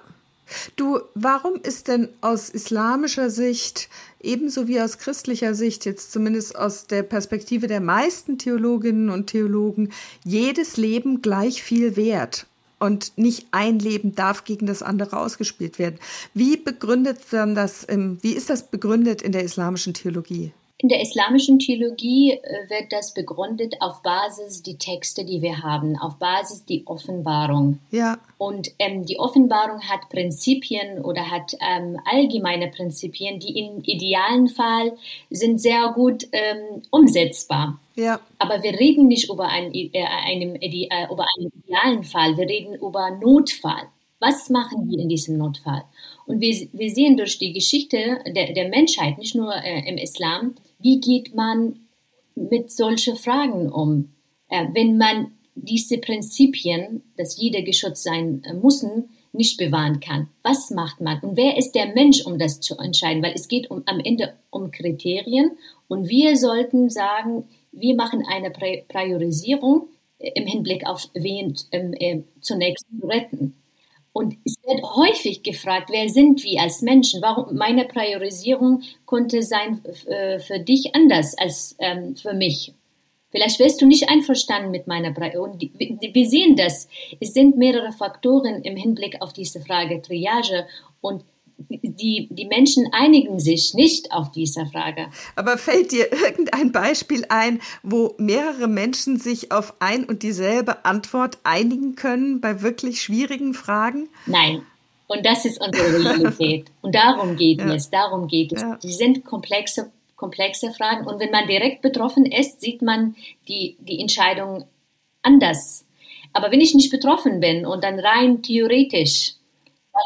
Du, 0.76 0.98
warum 1.14 1.56
ist 1.62 1.88
denn 1.88 2.08
aus 2.22 2.48
islamischer 2.48 3.28
Sicht, 3.28 3.90
ebenso 4.18 4.66
wie 4.66 4.80
aus 4.80 4.96
christlicher 4.96 5.54
Sicht, 5.54 5.84
jetzt 5.84 6.10
zumindest 6.10 6.56
aus 6.56 6.86
der 6.86 7.02
Perspektive 7.02 7.66
der 7.66 7.82
meisten 7.82 8.38
Theologinnen 8.38 9.10
und 9.10 9.26
Theologen, 9.26 9.92
jedes 10.24 10.78
Leben 10.78 11.20
gleich 11.20 11.62
viel 11.62 11.96
wert? 11.96 12.46
Und 12.78 13.12
nicht 13.16 13.46
ein 13.50 13.78
Leben 13.78 14.14
darf 14.14 14.44
gegen 14.44 14.66
das 14.66 14.82
andere 14.82 15.16
ausgespielt 15.18 15.78
werden. 15.78 15.98
Wie 16.34 16.56
begründet 16.56 17.20
dann 17.30 17.54
das, 17.54 17.86
wie 17.88 18.32
ist 18.32 18.50
das 18.50 18.70
begründet 18.70 19.22
in 19.22 19.32
der 19.32 19.44
islamischen 19.44 19.94
Theologie? 19.94 20.52
In 20.80 20.88
der 20.88 21.00
islamischen 21.00 21.58
Theologie 21.58 22.34
äh, 22.34 22.70
wird 22.70 22.92
das 22.92 23.12
begründet 23.12 23.74
auf 23.80 24.00
Basis 24.02 24.62
die 24.62 24.78
Texte, 24.78 25.24
die 25.24 25.42
wir 25.42 25.64
haben, 25.64 25.98
auf 25.98 26.18
Basis 26.20 26.64
die 26.64 26.86
Offenbarung. 26.86 27.80
Ja. 27.90 28.18
Und 28.38 28.70
ähm, 28.78 29.04
die 29.04 29.18
Offenbarung 29.18 29.80
hat 29.82 30.08
Prinzipien 30.08 31.04
oder 31.04 31.32
hat 31.32 31.56
ähm, 31.60 31.98
allgemeine 32.04 32.68
Prinzipien, 32.68 33.40
die 33.40 33.58
im 33.58 33.82
idealen 33.82 34.46
Fall 34.46 34.96
sind 35.30 35.60
sehr 35.60 35.92
gut 35.96 36.28
ähm, 36.30 36.82
umsetzbar. 36.90 37.80
Ja. 37.96 38.20
Aber 38.38 38.62
wir 38.62 38.78
reden 38.78 39.08
nicht 39.08 39.28
über 39.28 39.48
einen, 39.48 39.74
äh, 39.74 39.90
einem, 40.04 40.54
äh, 40.60 40.86
über 41.10 41.26
einen 41.36 41.50
idealen 41.64 42.04
Fall, 42.04 42.36
wir 42.36 42.48
reden 42.48 42.76
über 42.76 43.10
Notfall. 43.10 43.88
Was 44.20 44.48
machen 44.48 44.88
wir 44.88 45.00
in 45.00 45.08
diesem 45.08 45.38
Notfall? 45.38 45.82
Und 46.26 46.40
wir, 46.40 46.68
wir 46.72 46.90
sehen 46.90 47.16
durch 47.16 47.38
die 47.38 47.52
Geschichte 47.52 48.20
der, 48.26 48.52
der 48.52 48.68
Menschheit, 48.68 49.18
nicht 49.18 49.34
nur 49.34 49.52
äh, 49.56 49.88
im 49.88 49.96
Islam, 49.96 50.54
wie 50.78 51.00
geht 51.00 51.34
man 51.34 51.80
mit 52.34 52.70
solchen 52.70 53.16
Fragen 53.16 53.70
um? 53.70 54.14
Äh, 54.48 54.66
wenn 54.72 54.96
man 54.96 55.32
diese 55.54 55.98
Prinzipien, 55.98 57.02
dass 57.16 57.36
jeder 57.36 57.62
geschützt 57.62 58.04
sein 58.04 58.42
äh, 58.44 58.54
muss, 58.54 58.84
nicht 59.32 59.58
bewahren 59.58 60.00
kann. 60.00 60.28
Was 60.42 60.70
macht 60.70 61.00
man? 61.00 61.20
Und 61.20 61.36
wer 61.36 61.56
ist 61.58 61.72
der 61.72 61.92
Mensch, 61.94 62.24
um 62.24 62.38
das 62.38 62.60
zu 62.60 62.78
entscheiden? 62.78 63.22
Weil 63.22 63.34
es 63.34 63.48
geht 63.48 63.70
um, 63.70 63.82
am 63.86 64.00
Ende 64.00 64.34
um 64.50 64.70
Kriterien 64.70 65.52
und 65.86 66.08
wir 66.08 66.36
sollten 66.36 66.90
sagen, 66.90 67.48
wir 67.72 67.94
machen 67.94 68.24
eine 68.26 68.50
Priorisierung 68.50 69.88
äh, 70.18 70.30
im 70.34 70.46
Hinblick 70.46 70.86
auf 70.86 71.08
wen 71.14 71.54
ähm, 71.72 71.94
äh, 71.94 72.22
zunächst 72.40 72.86
retten. 73.02 73.54
Und 74.18 74.36
es 74.44 74.56
wird 74.66 74.82
häufig 74.82 75.44
gefragt, 75.44 75.90
wer 75.92 76.08
sind 76.08 76.42
wir 76.42 76.60
als 76.60 76.82
Menschen? 76.82 77.22
Warum 77.22 77.54
meine 77.54 77.84
Priorisierung 77.84 78.82
konnte 79.06 79.44
sein 79.44 79.80
äh, 80.08 80.40
für 80.40 80.58
dich 80.58 80.92
anders 80.96 81.38
als 81.38 81.76
ähm, 81.78 82.16
für 82.16 82.34
mich? 82.34 82.74
Vielleicht 83.30 83.60
wärst 83.60 83.80
du 83.80 83.86
nicht 83.86 84.08
einverstanden 84.08 84.72
mit 84.72 84.88
meiner 84.88 85.12
Priorisierung. 85.12 86.00
Wir 86.00 86.28
sehen 86.28 86.56
das. 86.56 86.88
Es 87.20 87.32
sind 87.32 87.58
mehrere 87.58 87.92
Faktoren 87.92 88.62
im 88.62 88.74
Hinblick 88.76 89.22
auf 89.22 89.32
diese 89.32 89.60
Frage 89.60 90.02
Triage 90.02 90.66
und 91.00 91.22
die, 91.58 92.28
die 92.30 92.46
Menschen 92.46 92.88
einigen 92.92 93.40
sich 93.40 93.74
nicht 93.74 94.12
auf 94.12 94.30
diese 94.30 94.66
Frage. 94.66 95.08
Aber 95.34 95.58
fällt 95.58 95.92
dir 95.92 96.12
irgendein 96.12 96.72
Beispiel 96.72 97.24
ein, 97.28 97.60
wo 97.82 98.14
mehrere 98.18 98.68
Menschen 98.68 99.18
sich 99.18 99.50
auf 99.50 99.74
ein 99.80 100.04
und 100.04 100.22
dieselbe 100.22 100.84
Antwort 100.84 101.38
einigen 101.42 101.96
können 101.96 102.40
bei 102.40 102.62
wirklich 102.62 103.02
schwierigen 103.02 103.54
Fragen? 103.54 104.08
Nein. 104.26 104.62
Und 105.08 105.24
das 105.24 105.44
ist 105.44 105.60
unsere 105.60 106.04
Realität. 106.04 106.66
und 106.82 106.94
darum 106.94 107.36
geht 107.36 107.60
ja. 107.60 107.74
es, 107.74 107.90
darum 107.90 108.28
geht 108.28 108.52
es. 108.52 108.60
Ja. 108.60 108.78
Die 108.82 108.92
sind 108.92 109.24
komplexe, 109.24 109.90
komplexe 110.16 110.70
Fragen. 110.72 111.06
Und 111.06 111.18
wenn 111.18 111.30
man 111.30 111.48
direkt 111.48 111.82
betroffen 111.82 112.26
ist, 112.26 112.60
sieht 112.60 112.82
man 112.82 113.16
die, 113.48 113.76
die 113.80 114.00
Entscheidung 114.00 114.66
anders. 115.22 115.86
Aber 116.34 116.52
wenn 116.52 116.60
ich 116.60 116.74
nicht 116.74 116.90
betroffen 116.90 117.40
bin 117.40 117.66
und 117.66 117.82
dann 117.82 117.98
rein 117.98 118.42
theoretisch 118.42 119.37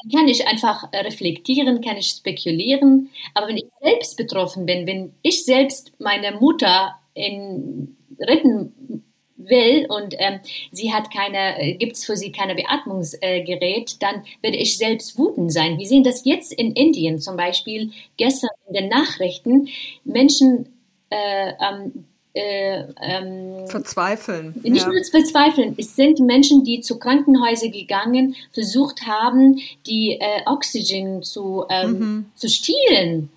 dann 0.02 0.20
kann 0.20 0.28
ich 0.28 0.46
einfach 0.46 0.92
äh, 0.92 0.98
reflektieren, 0.98 1.80
kann 1.80 1.96
ich 1.96 2.08
spekulieren. 2.08 3.10
Aber 3.34 3.48
wenn 3.48 3.56
ich 3.56 3.66
selbst 3.80 4.16
betroffen 4.16 4.66
bin, 4.66 4.86
wenn 4.86 5.14
ich 5.22 5.44
selbst 5.44 5.92
meine 5.98 6.32
Mutter 6.32 6.98
in, 7.14 7.96
retten 8.18 9.04
will 9.36 9.86
und 9.88 10.14
ähm, 10.18 10.40
sie 10.70 10.92
hat 10.92 11.12
keine, 11.12 11.60
äh, 11.60 11.74
gibt 11.74 11.96
es 11.96 12.04
für 12.04 12.16
sie 12.16 12.32
keine 12.32 12.54
Beatmungsgerät, 12.54 13.92
äh, 13.92 13.96
dann 13.98 14.24
werde 14.40 14.56
ich 14.56 14.78
selbst 14.78 15.18
wütend 15.18 15.52
sein. 15.52 15.78
Wir 15.78 15.86
sehen 15.86 16.04
das 16.04 16.24
jetzt 16.24 16.52
in 16.52 16.72
Indien 16.72 17.18
zum 17.18 17.36
Beispiel 17.36 17.92
gestern 18.16 18.50
in 18.68 18.74
den 18.74 18.88
Nachrichten. 18.88 19.68
Menschen 20.04 20.68
äh, 21.10 21.52
ähm, 21.60 22.04
äh, 22.34 22.84
ähm, 23.00 23.66
verzweifeln. 23.66 24.54
Nicht 24.62 24.86
ja. 24.86 24.88
nur 24.88 25.04
verzweifeln, 25.04 25.74
es 25.78 25.94
sind 25.96 26.18
Menschen, 26.20 26.64
die 26.64 26.80
zu 26.80 26.98
Krankenhäusern 26.98 27.72
gegangen, 27.72 28.34
versucht 28.52 29.06
haben, 29.06 29.60
die 29.86 30.18
äh, 30.20 30.42
Oxygen 30.46 31.22
zu, 31.22 31.64
ähm, 31.68 31.90
mhm. 31.90 32.26
zu 32.34 32.48
stehlen. 32.48 33.30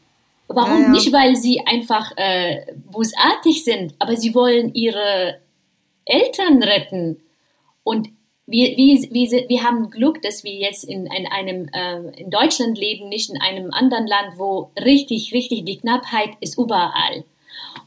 Warum? 0.47 0.79
Ja, 0.79 0.81
ja. 0.83 0.89
Nicht, 0.89 1.11
weil 1.11 1.35
sie 1.35 1.61
einfach 1.65 2.11
äh, 2.15 2.65
bösartig 2.91 3.63
sind, 3.63 3.95
aber 3.99 4.15
sie 4.15 4.33
wollen 4.35 4.73
ihre 4.73 5.39
Eltern 6.05 6.61
retten. 6.61 7.19
Und 7.83 8.09
wir, 8.47 8.77
wir, 8.77 9.11
wir, 9.11 9.49
wir 9.49 9.63
haben 9.63 9.89
Glück, 9.89 10.21
dass 10.21 10.43
wir 10.43 10.53
jetzt 10.53 10.83
in, 10.83 11.07
in 11.07 11.27
einem 11.27 11.67
äh, 11.73 12.21
in 12.21 12.29
Deutschland 12.29 12.77
leben, 12.77 13.09
nicht 13.09 13.29
in 13.29 13.41
einem 13.41 13.71
anderen 13.71 14.07
Land, 14.07 14.37
wo 14.37 14.71
richtig, 14.79 15.33
richtig 15.33 15.65
die 15.65 15.79
Knappheit 15.79 16.29
ist 16.39 16.57
überall. 16.57 17.25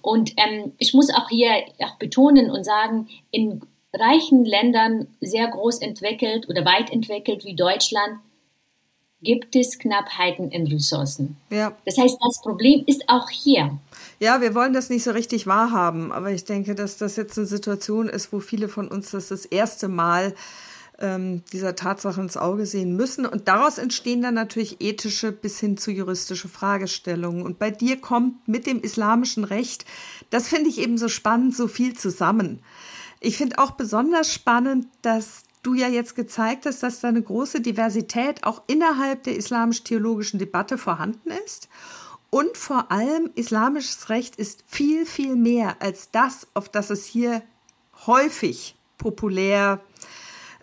Und 0.03 0.33
ähm, 0.37 0.73
ich 0.79 0.95
muss 0.95 1.13
auch 1.13 1.29
hier 1.29 1.51
auch 1.81 1.97
betonen 1.97 2.51
und 2.51 2.65
sagen, 2.65 3.09
in 3.31 3.63
reichen 3.95 4.45
Ländern, 4.45 5.09
sehr 5.21 5.49
groß 5.49 5.79
entwickelt 5.79 6.49
oder 6.49 6.65
weit 6.65 6.91
entwickelt 6.91 7.45
wie 7.45 7.57
Deutschland, 7.57 8.21
gibt 9.21 9.57
es 9.57 9.79
Knappheiten 9.79 10.51
in 10.51 10.67
Ressourcen. 10.69 11.37
Ja. 11.51 11.77
Das 11.85 11.99
heißt, 11.99 12.19
das 12.25 12.41
Problem 12.41 12.85
ist 12.87 13.03
auch 13.09 13.29
hier. 13.31 13.79
Ja, 14.21 14.41
wir 14.41 14.55
wollen 14.55 14.73
das 14.73 14.91
nicht 14.91 15.03
so 15.03 15.11
richtig 15.11 15.47
wahrhaben, 15.47 16.13
aber 16.13 16.31
ich 16.31 16.45
denke, 16.45 16.75
dass 16.75 16.99
das 16.99 17.17
jetzt 17.17 17.37
eine 17.37 17.47
Situation 17.47 18.09
ist, 18.09 18.33
wo 18.33 18.41
viele 18.41 18.69
von 18.69 18.89
uns 18.89 19.11
das 19.11 19.29
das 19.29 19.45
erste 19.45 19.89
Mal 19.89 20.35
ähm, 20.99 21.43
dieser 21.53 21.77
Tatsache 21.77 22.21
ins 22.21 22.37
Auge 22.37 22.67
sehen 22.67 22.97
müssen. 22.97 23.27
Und 23.27 23.49
daraus 23.49 23.79
entstehen 23.79 24.23
dann 24.23 24.35
natürlich 24.35 24.81
ethische 24.81 25.33
bis 25.33 25.61
hin 25.61 25.77
zu 25.77 25.91
juristische 25.91 26.49
Fragestellungen. 26.49 27.43
Und 27.43 27.59
bei 27.59 27.71
dir 27.71 28.01
kommt 28.01 28.49
mit 28.49 28.67
dem 28.67 28.81
islamischen 28.81 29.45
Recht, 29.45 29.85
das 30.31 30.49
finde 30.49 30.71
ich 30.71 30.79
eben 30.79 30.99
so 30.99 31.09
spannend, 31.09 31.55
so 31.55 31.69
viel 31.69 31.95
zusammen. 31.97 32.61
Ich 33.21 33.37
finde 33.37 33.59
auch 33.59 33.73
besonders 33.73 34.33
spannend, 34.33 34.87
dass 35.03 35.45
du 35.63 35.75
ja 35.75 35.89
jetzt 35.89 36.15
gezeigt 36.15 36.67
hast, 36.67 36.83
dass 36.83 37.01
da 37.01 37.09
eine 37.09 37.23
große 37.23 37.61
Diversität 37.61 38.45
auch 38.45 38.63
innerhalb 38.69 39.25
der 39.25 39.37
islamisch-theologischen 39.37 40.39
Debatte 40.39 40.79
vorhanden 40.79 41.31
ist 41.45 41.69
Und 42.31 42.57
vor 42.57 42.93
allem, 42.93 43.31
islamisches 43.35 44.09
Recht 44.09 44.37
ist 44.37 44.65
viel, 44.67 45.07
viel 45.07 45.35
mehr 45.35 45.77
als 45.81 46.11
das, 46.11 46.47
auf 46.55 46.69
das 46.69 46.91
es 46.91 47.05
hier 47.07 47.43
häufig 48.07 48.77
populär 48.99 49.81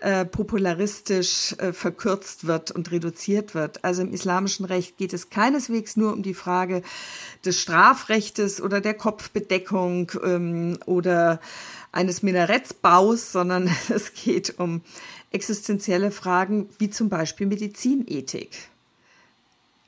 äh, 0.02 0.26
popularistisch 0.26 1.56
äh, 1.58 1.72
verkürzt 1.72 2.48
wird 2.48 2.72
und 2.72 2.92
reduziert 2.92 3.56
wird. 3.56 3.84
Also 3.84 4.02
im 4.02 4.12
islamischen 4.12 4.66
Recht 4.66 4.98
geht 4.98 5.14
es 5.14 5.30
keineswegs 5.30 5.96
nur 5.96 6.14
um 6.14 6.22
die 6.22 6.34
Frage 6.34 6.82
des 7.46 7.60
Strafrechtes 7.60 8.62
oder 8.62 8.82
der 8.82 8.94
Kopfbedeckung 8.94 10.12
ähm, 10.24 10.78
oder 10.86 11.40
eines 11.92 12.24
Minarettsbaus, 12.24 13.32
sondern 13.32 13.70
es 13.90 14.14
geht 14.14 14.60
um 14.60 14.82
existenzielle 15.32 16.12
Fragen 16.12 16.70
wie 16.78 16.90
zum 16.90 17.10
Beispiel 17.10 17.48
Medizinethik. 17.48 18.70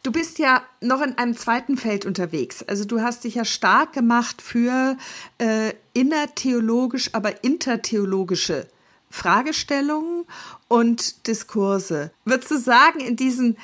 Du 0.03 0.13
bist 0.13 0.39
ja 0.39 0.63
noch 0.79 1.01
in 1.01 1.17
einem 1.17 1.35
zweiten 1.35 1.75
Feld 1.75 2.05
unterwegs. 2.05 2.63
Also 2.63 2.85
du 2.85 3.01
hast 3.01 3.25
dich 3.25 3.35
ja 3.35 3.43
stark 3.43 3.91
gemacht 3.91 4.41
für 4.41 4.95
äh, 5.37 5.73
innertheologisch, 5.93 7.13
aber 7.13 7.43
intertheologische 7.43 8.67
Fragestellungen 9.09 10.25
und 10.67 11.27
Diskurse. 11.27 12.11
Würdest 12.25 12.51
du 12.51 12.57
sagen, 12.57 12.99
in 12.99 13.15
diesen, 13.15 13.57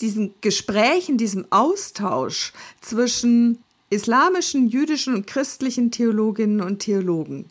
diesen 0.00 0.34
Gesprächen, 0.40 1.18
diesem 1.18 1.46
Austausch 1.50 2.52
zwischen 2.80 3.62
islamischen, 3.90 4.68
jüdischen 4.68 5.14
und 5.14 5.26
christlichen 5.26 5.90
Theologinnen 5.90 6.60
und 6.60 6.80
Theologen, 6.80 7.50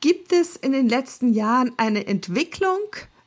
gibt 0.00 0.32
es 0.32 0.56
in 0.56 0.72
den 0.72 0.88
letzten 0.88 1.32
Jahren 1.32 1.72
eine 1.76 2.06
Entwicklung, 2.06 2.78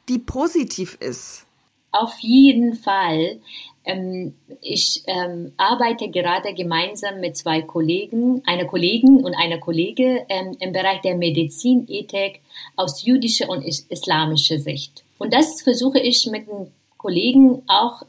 die 0.08 0.20
positiv 0.20 0.98
ist? 1.00 1.46
Auf 1.91 2.13
jeden 2.20 2.75
Fall. 2.75 3.39
Ähm, 3.86 4.36
ich 4.62 5.03
ähm, 5.07 5.53
arbeite 5.57 6.09
gerade 6.09 6.53
gemeinsam 6.53 7.19
mit 7.19 7.38
zwei 7.38 7.62
Kollegen, 7.62 8.41
einer 8.45 8.65
Kollegin 8.65 9.24
und 9.24 9.33
einer 9.36 9.57
Kollege 9.59 10.25
ähm, 10.29 10.55
im 10.59 10.74
Bereich 10.74 11.01
der 11.01 11.15
Medizinethik 11.15 12.41
aus 12.75 13.03
jüdischer 13.03 13.50
und 13.50 13.63
islamischer 13.63 14.59
Sicht. 14.59 15.03
Und 15.17 15.33
das 15.33 15.62
versuche 15.62 16.00
ich 16.00 16.27
mit 16.27 16.48
den 16.48 16.71
Kollegen 16.98 17.63
auch 17.67 18.03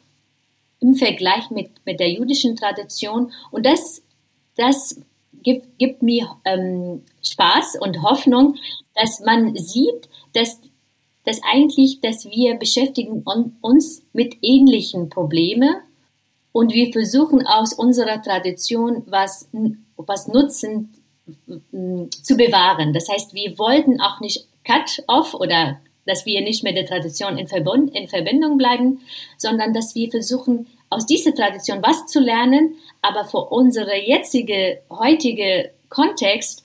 im 0.81 0.95
Vergleich 0.95 1.51
mit, 1.51 1.71
mit 1.85 2.01
der 2.01 2.11
jüdischen 2.11 2.57
Tradition. 2.57 3.33
Und 3.51 3.67
das, 3.67 4.03
das 4.57 5.01
gibt, 5.43 5.79
gibt 5.79 6.03
mir 6.03 6.37
ähm, 6.45 7.03
Spaß 7.23 7.77
und 7.81 8.03
Hoffnung, 8.03 8.57
dass 8.95 9.21
man 9.21 9.57
sieht, 9.57 10.09
dass 10.33 10.61
dass 11.31 11.41
eigentlich, 11.45 12.01
dass 12.01 12.25
wir 12.25 12.57
beschäftigen 12.57 13.23
uns 13.61 14.03
mit 14.13 14.39
ähnlichen 14.43 15.11
Problemen 15.11 15.77
und 16.51 16.75
wir 16.75 16.93
versuchen 16.93 17.47
aus 17.47 17.73
unserer 17.73 18.21
Tradition 18.21 19.05
was, 19.07 19.49
was 19.97 20.27
nutzen 20.27 20.93
zu 21.31 22.37
bewahren. 22.37 22.93
Das 22.93 23.09
heißt, 23.09 23.33
wir 23.33 23.57
wollten 23.61 24.01
auch 24.01 24.19
nicht 24.19 24.49
cut-off 24.65 25.35
oder 25.35 25.81
dass 26.05 26.27
wir 26.27 26.41
nicht 26.41 26.65
mit 26.65 26.77
der 26.77 26.87
Tradition 26.87 27.39
in, 27.39 27.47
Verbund, 27.47 27.95
in 27.95 28.09
Verbindung 28.09 28.59
bleiben, 28.59 29.01
sondern 29.39 29.73
dass 29.73 29.95
wir 29.95 30.11
versuchen, 30.11 30.67
aus 30.89 31.07
dieser 31.07 31.33
Tradition 31.33 31.81
was 31.81 32.07
zu 32.07 32.19
lernen, 32.19 32.75
aber 33.03 33.25
für 33.25 33.45
unsere 33.53 33.97
jetzige, 34.05 34.83
heutige 34.91 35.71
Kontext 35.89 36.65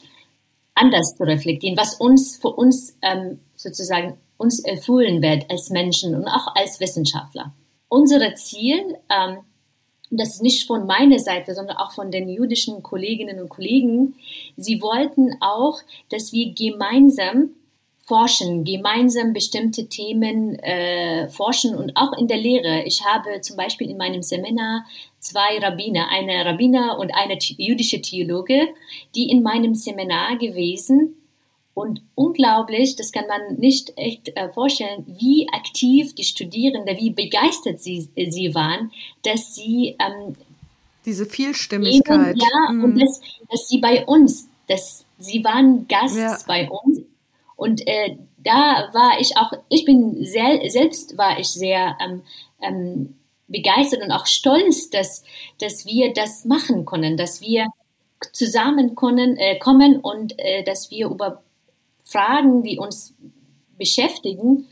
anders 0.74 1.16
zu 1.16 1.24
reflektieren, 1.24 1.78
was 1.78 1.94
uns 1.96 2.38
für 2.38 2.50
uns 2.50 2.98
ähm, 3.04 3.40
sozusagen 3.56 4.18
uns 4.38 4.60
erfüllen 4.60 5.22
wird 5.22 5.50
als 5.50 5.70
Menschen 5.70 6.16
und 6.16 6.28
auch 6.28 6.56
als 6.56 6.80
Wissenschaftler. 6.80 7.54
Unser 7.90 8.36
Ziel, 8.36 8.98
ähm, 9.10 9.38
das 10.12 10.36
ist 10.36 10.42
nicht 10.42 10.68
von 10.68 10.86
meiner 10.86 11.20
Seite, 11.20 11.54
sondern 11.54 11.78
auch 11.78 11.92
von 11.92 12.12
den 12.12 12.30
jüdischen 12.30 12.84
Kolleginnen 12.84 13.40
und 13.40 13.50
Kollegen, 13.50 14.16
sie 14.58 14.82
wollten 14.82 15.36
auch, 15.42 15.80
dass 16.10 16.32
wir 16.32 16.54
gemeinsam 16.54 17.52
forschen, 18.06 18.64
gemeinsam 18.64 19.34
bestimmte 19.34 19.88
Themen 19.88 20.60
äh, 20.60 21.28
forschen 21.30 21.76
und 21.76 21.98
auch 21.98 22.14
in 22.18 22.28
der 22.28 22.38
Lehre. 22.38 22.84
Ich 22.84 23.04
habe 23.04 23.42
zum 23.42 23.58
Beispiel 23.58 23.90
in 23.90 23.98
meinem 23.98 24.22
Seminar 24.22 24.86
zwei 25.20 25.58
Rabbiner, 25.60 26.10
eine 26.10 26.46
Rabbiner 26.46 27.00
und 27.00 27.12
eine 27.16 27.40
jüdische 27.40 28.02
Theologe, 28.02 28.68
die 29.16 29.32
in 29.32 29.42
meinem 29.42 29.74
Seminar 29.74 30.38
gewesen 30.38 31.16
und 31.76 32.02
unglaublich, 32.16 32.96
das 32.96 33.12
kann 33.12 33.28
man 33.28 33.58
nicht 33.58 33.92
echt 33.98 34.30
äh, 34.30 34.50
vorstellen, 34.54 35.06
wie 35.20 35.50
aktiv 35.52 36.16
die 36.16 36.24
Studierenden, 36.24 36.98
wie 36.98 37.10
begeistert 37.12 37.82
sie, 37.82 38.10
sie 38.16 38.56
waren, 38.56 38.94
dass 39.24 39.54
sie 39.54 39.98
ähm, 40.00 40.36
diese 41.06 41.26
Vielstimmigkeit. 41.26 42.38
ja, 42.38 42.72
mhm. 42.72 42.84
und 42.84 43.00
dass, 43.02 43.20
dass 43.52 43.68
sie 43.68 43.80
bei 43.80 44.06
uns, 44.06 44.48
dass 44.68 45.06
sie 45.20 45.44
waren 45.44 45.86
Gast 45.90 46.18
ja. 46.18 46.38
bei 46.48 46.70
uns. 46.70 47.02
Und 47.58 47.86
äh, 47.86 48.16
da 48.38 48.90
war 48.94 49.20
ich 49.20 49.36
auch, 49.36 49.52
ich 49.68 49.84
bin 49.84 50.26
sel 50.26 50.70
selbst 50.70 51.18
war 51.18 51.40
ich 51.40 51.50
sehr 51.50 51.98
ähm, 52.02 52.22
ähm, 52.62 53.16
begeistert 53.50 54.02
und 54.02 54.12
auch 54.12 54.28
stolz, 54.28 54.90
dass, 54.90 55.24
dass 55.60 55.86
wir 55.86 56.14
das 56.14 56.46
machen 56.46 56.86
können, 56.86 57.18
dass 57.18 57.42
wir 57.42 57.68
zusammen 58.32 58.96
können, 58.96 59.36
äh, 59.36 59.60
kommen 59.60 60.00
und 60.00 60.40
äh, 60.40 60.64
dass 60.64 60.90
wir 60.90 61.10
über 61.10 61.44
Fragen, 62.06 62.64
die 62.64 62.78
uns 62.78 63.14
beschäftigen, 63.78 64.68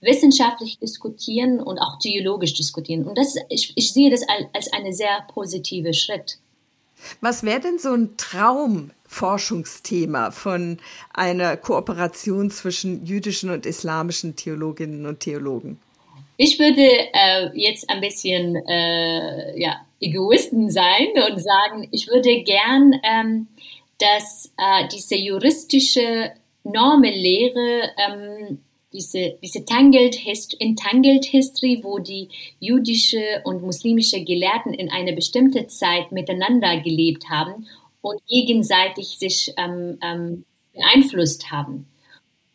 wissenschaftlich 0.00 0.78
diskutieren 0.78 1.60
und 1.60 1.78
auch 1.78 1.98
theologisch 1.98 2.54
diskutieren. 2.54 3.06
Und 3.06 3.16
das, 3.16 3.36
ich, 3.48 3.72
ich 3.76 3.92
sehe 3.92 4.10
das 4.10 4.22
als 4.52 4.72
einen 4.72 4.92
sehr 4.92 5.24
positiven 5.32 5.94
Schritt. 5.94 6.38
Was 7.20 7.42
wäre 7.42 7.60
denn 7.60 7.78
so 7.78 7.92
ein 7.92 8.16
Traumforschungsthema 8.16 10.30
von 10.30 10.78
einer 11.12 11.56
Kooperation 11.56 12.50
zwischen 12.50 13.06
jüdischen 13.06 13.50
und 13.50 13.66
islamischen 13.66 14.36
Theologinnen 14.36 15.06
und 15.06 15.20
Theologen? 15.20 15.80
Ich 16.36 16.58
würde 16.58 16.80
äh, 16.80 17.50
jetzt 17.54 17.88
ein 17.88 18.00
bisschen 18.00 18.56
äh, 18.56 19.60
ja, 19.60 19.80
Egoisten 20.00 20.70
sein 20.70 21.08
und 21.30 21.40
sagen, 21.40 21.86
ich 21.92 22.08
würde 22.08 22.42
gern, 22.42 22.94
ähm, 23.04 23.46
dass 23.98 24.50
äh, 24.56 24.88
diese 24.88 25.16
juristische 25.16 26.32
Normellehre, 26.64 27.90
ähm, 27.96 28.58
diese, 28.92 29.38
diese 29.42 29.64
Tangled 29.64 30.14
Hist 30.14 30.56
Entangled 30.60 31.24
History, 31.24 31.80
wo 31.82 31.98
die 31.98 32.28
jüdische 32.60 33.40
und 33.44 33.62
muslimische 33.62 34.22
Gelehrten 34.22 34.74
in 34.74 34.90
einer 34.90 35.12
bestimmten 35.12 35.68
Zeit 35.68 36.12
miteinander 36.12 36.80
gelebt 36.80 37.28
haben 37.30 37.66
und 38.00 38.20
gegenseitig 38.26 39.18
sich 39.18 39.52
ähm, 39.56 39.98
ähm, 40.02 40.44
beeinflusst 40.74 41.50
haben. 41.50 41.86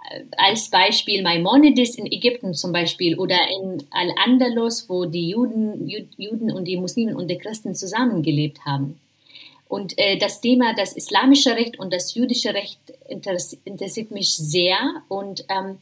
Äh, 0.09 0.23
als 0.37 0.69
Beispiel 0.69 1.23
Maimonides 1.23 1.95
in 1.95 2.05
Ägypten 2.05 2.53
zum 2.53 2.71
Beispiel 2.71 3.17
oder 3.17 3.39
in 3.49 3.83
Al-Andalus, 3.89 4.87
wo 4.89 5.05
die 5.05 5.29
Juden, 5.29 5.87
Juden 5.87 6.51
und 6.51 6.65
die 6.65 6.77
Muslimen 6.77 7.15
und 7.15 7.29
die 7.29 7.37
Christen 7.37 7.73
zusammengelebt 7.73 8.65
haben. 8.65 8.99
Und 9.67 9.97
äh, 9.97 10.17
das 10.17 10.39
Thema, 10.41 10.73
das 10.75 10.93
islamische 10.93 11.55
Recht 11.55 11.77
und 11.77 11.93
das 11.93 12.15
jüdische 12.15 12.53
Recht 12.53 12.79
interessiert 13.07 14.11
mich 14.11 14.35
sehr 14.35 14.77
und 15.09 15.45
ähm, 15.49 15.79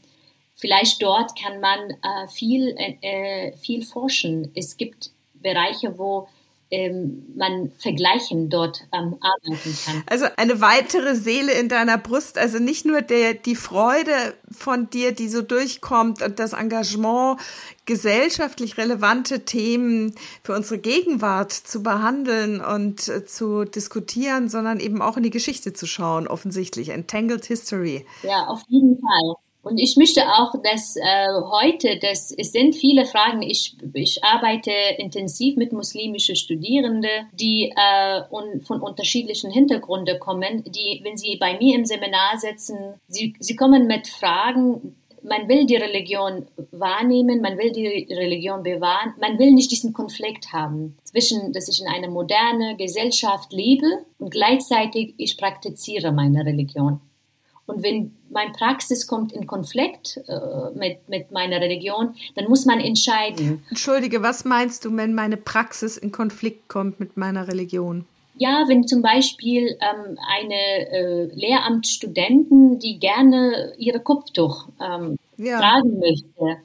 vielleicht 0.56 1.02
dort 1.04 1.39
kann 1.39 1.60
man 1.60 1.91
äh, 1.91 2.28
viel, 2.28 2.76
äh, 2.78 3.56
viel 3.58 3.84
forschen. 3.84 4.52
Es 4.56 4.78
gibt 4.78 5.12
Bereiche, 5.36 5.98
wo 6.00 6.28
ähm, 6.71 7.23
man 7.36 7.71
vergleichen 7.78 8.49
dort 8.49 8.82
ähm, 8.91 9.15
arbeiten 9.21 9.78
kann. 9.86 10.04
Also 10.08 10.25
eine 10.38 10.62
weitere 10.62 11.15
Seele 11.15 11.54
in 11.54 11.69
deiner 11.69 11.97
Brust, 11.97 12.38
also 12.38 12.60
nicht 12.60 12.86
nur 12.86 13.01
der, 13.01 13.36
die 13.36 13.56
Freude 13.56 14.12
von 14.51 14.89
dir, 14.89 15.12
die 15.12 15.28
so 15.28 15.41
durchkommt 15.41 16.21
und 16.21 16.39
das 16.39 16.54
Engagement, 16.54 17.39
gesellschaftlich 17.86 18.78
relevante 18.78 19.45
Themen 19.45 20.15
für 20.43 20.54
unsere 20.54 20.80
Gegenwart 20.80 21.51
zu 21.51 21.84
behandeln 21.84 22.62
und 22.62 23.08
äh, 23.08 23.25
zu 23.25 23.63
diskutieren, 23.65 24.49
sondern 24.49 24.80
eben 24.80 25.01
auch 25.01 25.17
in 25.17 25.23
die 25.23 25.30
Geschichte 25.30 25.73
zu 25.73 25.86
schauen, 25.86 26.28
offensichtlich. 26.28 26.89
Entangled 26.89 27.45
History. 27.45 28.06
Ja, 28.23 28.47
auf 28.47 28.62
jeden 28.69 28.99
Fall. 28.99 29.36
Und 29.65 29.80
ich 29.80 29.97
möchte 29.97 30.21
auch, 30.28 30.54
dass 30.62 30.95
äh, 30.95 31.01
heute, 31.49 31.97
dass, 31.97 32.30
es 32.30 32.51
sind 32.51 32.75
viele 32.75 33.08
Fragen, 33.08 33.41
ich, 33.41 33.75
ich 33.95 34.23
arbeite 34.23 34.69
intensiv 34.99 35.58
mit 35.58 35.73
muslimischen 35.73 36.36
Studierenden, 36.36 37.28
die 37.34 37.73
äh, 37.75 38.21
un, 38.30 38.62
von 38.62 38.80
unterschiedlichen 38.80 39.49
Hintergründen 39.49 40.19
kommen, 40.19 40.63
die, 40.67 41.01
wenn 41.04 41.17
sie 41.17 41.38
bei 41.38 41.58
mir 41.58 41.75
im 41.75 41.86
Seminar 41.86 42.38
sitzen, 42.38 42.78
sie, 43.08 43.34
sie 43.39 43.56
kommen 43.56 43.88
mit 43.88 44.08
Fragen, 44.08 44.95
man 45.23 45.49
will 45.49 45.65
die 45.65 45.78
Religion 45.78 46.45
wahrnehmen, 46.69 47.41
man 47.41 47.58
will 47.58 47.71
die 47.71 48.13
Religion 48.13 48.62
bewahren, 48.62 49.15
man 49.19 49.39
will 49.39 49.49
nicht 49.49 49.71
diesen 49.71 49.93
Konflikt 49.93 50.54
haben 50.54 50.95
zwischen, 51.04 51.54
dass 51.54 51.69
ich 51.69 51.82
in 51.82 51.88
einer 51.88 52.12
modernen 52.12 52.78
Gesellschaft 52.78 53.51
lebe 53.51 54.06
und 54.19 54.30
gleichzeitig 54.30 55.15
ich 55.17 55.39
praktiziere 55.39 56.12
meine 56.12 56.45
Religion. 56.45 57.01
Und 57.67 57.84
wenn 57.84 58.15
meine 58.30 58.51
Praxis 58.51 59.08
kommt 59.08 59.32
in 59.32 59.47
Konflikt 59.47 60.21
äh, 60.28 60.78
mit, 60.78 61.10
mit 61.10 61.32
meiner 61.32 61.60
Religion, 61.62 62.15
dann 62.36 62.47
muss 62.47 62.65
man 62.65 62.80
entscheiden. 62.80 63.63
Entschuldige, 63.69 64.21
was 64.21 64.45
meinst 64.45 64.86
du, 64.86 64.95
wenn 64.95 65.13
meine 65.15 65.38
Praxis 65.38 65.97
in 65.97 66.12
Konflikt 66.12 66.67
kommt 66.67 66.99
mit 66.99 67.17
meiner 67.17 67.47
Religion? 67.47 68.06
Ja, 68.38 68.65
wenn 68.67 68.86
zum 68.86 69.01
Beispiel 69.01 69.78
ähm, 69.80 70.19
eine 70.28 70.89
äh, 70.91 71.25
Lehramtsstudentin, 71.34 72.80
die 72.80 72.99
gerne 72.99 73.73
ihre 73.78 74.01
Kopftuch 74.01 74.67
ähm, 74.82 75.17
ja. 75.38 75.60
tragen 75.60 75.99
möchte, 75.99 76.62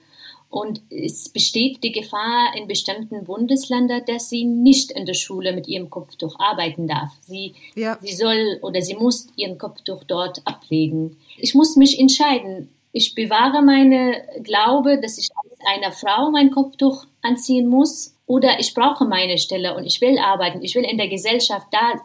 und 0.50 0.82
es 0.90 1.28
besteht 1.28 1.84
die 1.84 1.92
Gefahr 1.92 2.52
in 2.56 2.66
bestimmten 2.66 3.24
Bundesländern, 3.24 4.02
dass 4.04 4.28
sie 4.28 4.44
nicht 4.44 4.90
in 4.90 5.06
der 5.06 5.14
Schule 5.14 5.52
mit 5.52 5.68
ihrem 5.68 5.90
Kopftuch 5.90 6.40
arbeiten 6.40 6.88
darf. 6.88 7.12
Sie, 7.22 7.54
ja. 7.76 7.98
sie 8.02 8.14
soll 8.14 8.58
oder 8.60 8.82
sie 8.82 8.96
muss 8.96 9.28
ihren 9.36 9.58
Kopftuch 9.58 10.02
dort 10.02 10.44
ablegen. 10.44 11.16
Ich 11.38 11.54
muss 11.54 11.76
mich 11.76 12.00
entscheiden. 12.00 12.68
Ich 12.90 13.14
bewahre 13.14 13.62
meine 13.62 14.24
Glaube, 14.42 15.00
dass 15.00 15.18
ich 15.18 15.28
als 15.36 15.60
eine 15.72 15.92
Frau 15.92 16.32
mein 16.32 16.50
Kopftuch 16.50 17.06
anziehen 17.22 17.68
muss 17.68 18.16
oder 18.26 18.58
ich 18.58 18.74
brauche 18.74 19.04
meine 19.04 19.38
Stelle 19.38 19.76
und 19.76 19.84
ich 19.84 20.00
will 20.00 20.18
arbeiten. 20.18 20.62
Ich 20.62 20.74
will 20.74 20.84
in 20.84 20.98
der 20.98 21.08
Gesellschaft 21.08 21.68
da. 21.70 22.00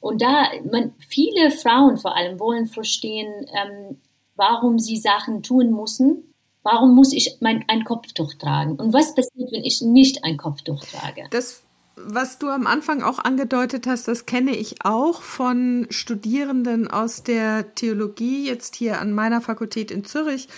Und 0.00 0.22
da, 0.22 0.48
man, 0.72 0.94
viele 1.06 1.50
Frauen 1.50 1.98
vor 1.98 2.16
allem 2.16 2.40
wollen 2.40 2.66
verstehen, 2.66 3.30
ähm, 3.52 3.98
warum 4.36 4.78
sie 4.78 4.96
Sachen 4.96 5.42
tun 5.42 5.70
müssen 5.70 6.29
Warum 6.62 6.94
muss 6.94 7.12
ich 7.12 7.38
mein, 7.40 7.64
ein 7.68 7.84
Kopftuch 7.84 8.34
tragen? 8.34 8.76
Und 8.76 8.92
was 8.92 9.14
passiert, 9.14 9.50
wenn 9.52 9.64
ich 9.64 9.80
nicht 9.80 10.24
ein 10.24 10.36
Kopftuch 10.36 10.84
trage? 10.84 11.24
Das, 11.30 11.62
was 11.96 12.38
du 12.38 12.48
am 12.48 12.66
Anfang 12.66 13.02
auch 13.02 13.18
angedeutet 13.18 13.86
hast, 13.86 14.08
das 14.08 14.26
kenne 14.26 14.54
ich 14.54 14.84
auch 14.84 15.22
von 15.22 15.86
Studierenden 15.90 16.88
aus 16.88 17.22
der 17.22 17.74
Theologie, 17.74 18.46
jetzt 18.46 18.76
hier 18.76 19.00
an 19.00 19.12
meiner 19.12 19.40
Fakultät 19.40 19.90
in 19.90 20.04
Zürich, 20.04 20.48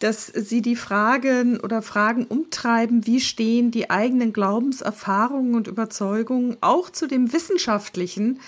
dass 0.00 0.26
sie 0.26 0.60
die 0.60 0.76
Fragen 0.76 1.60
oder 1.60 1.80
Fragen 1.82 2.24
umtreiben, 2.24 3.06
wie 3.06 3.20
stehen 3.20 3.70
die 3.70 3.90
eigenen 3.90 4.32
Glaubenserfahrungen 4.32 5.54
und 5.54 5.68
Überzeugungen 5.68 6.56
auch 6.60 6.90
zu 6.90 7.06
dem 7.06 7.32
Wissenschaftlichen, 7.32 8.40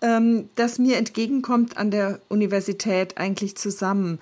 ähm, 0.00 0.48
das 0.54 0.78
mir 0.78 0.96
entgegenkommt 0.96 1.76
an 1.76 1.90
der 1.90 2.20
Universität 2.28 3.18
eigentlich 3.18 3.56
zusammen. 3.56 4.18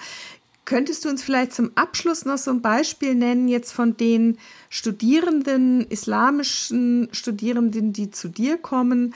Könntest 0.66 1.04
du 1.04 1.08
uns 1.08 1.22
vielleicht 1.22 1.52
zum 1.52 1.70
Abschluss 1.76 2.24
noch 2.24 2.38
so 2.38 2.50
ein 2.50 2.60
Beispiel 2.60 3.14
nennen, 3.14 3.46
jetzt 3.46 3.72
von 3.72 3.96
den 3.96 4.36
Studierenden, 4.68 5.86
islamischen 5.86 7.08
Studierenden, 7.12 7.92
die 7.92 8.10
zu 8.10 8.28
dir 8.28 8.58
kommen? 8.58 9.14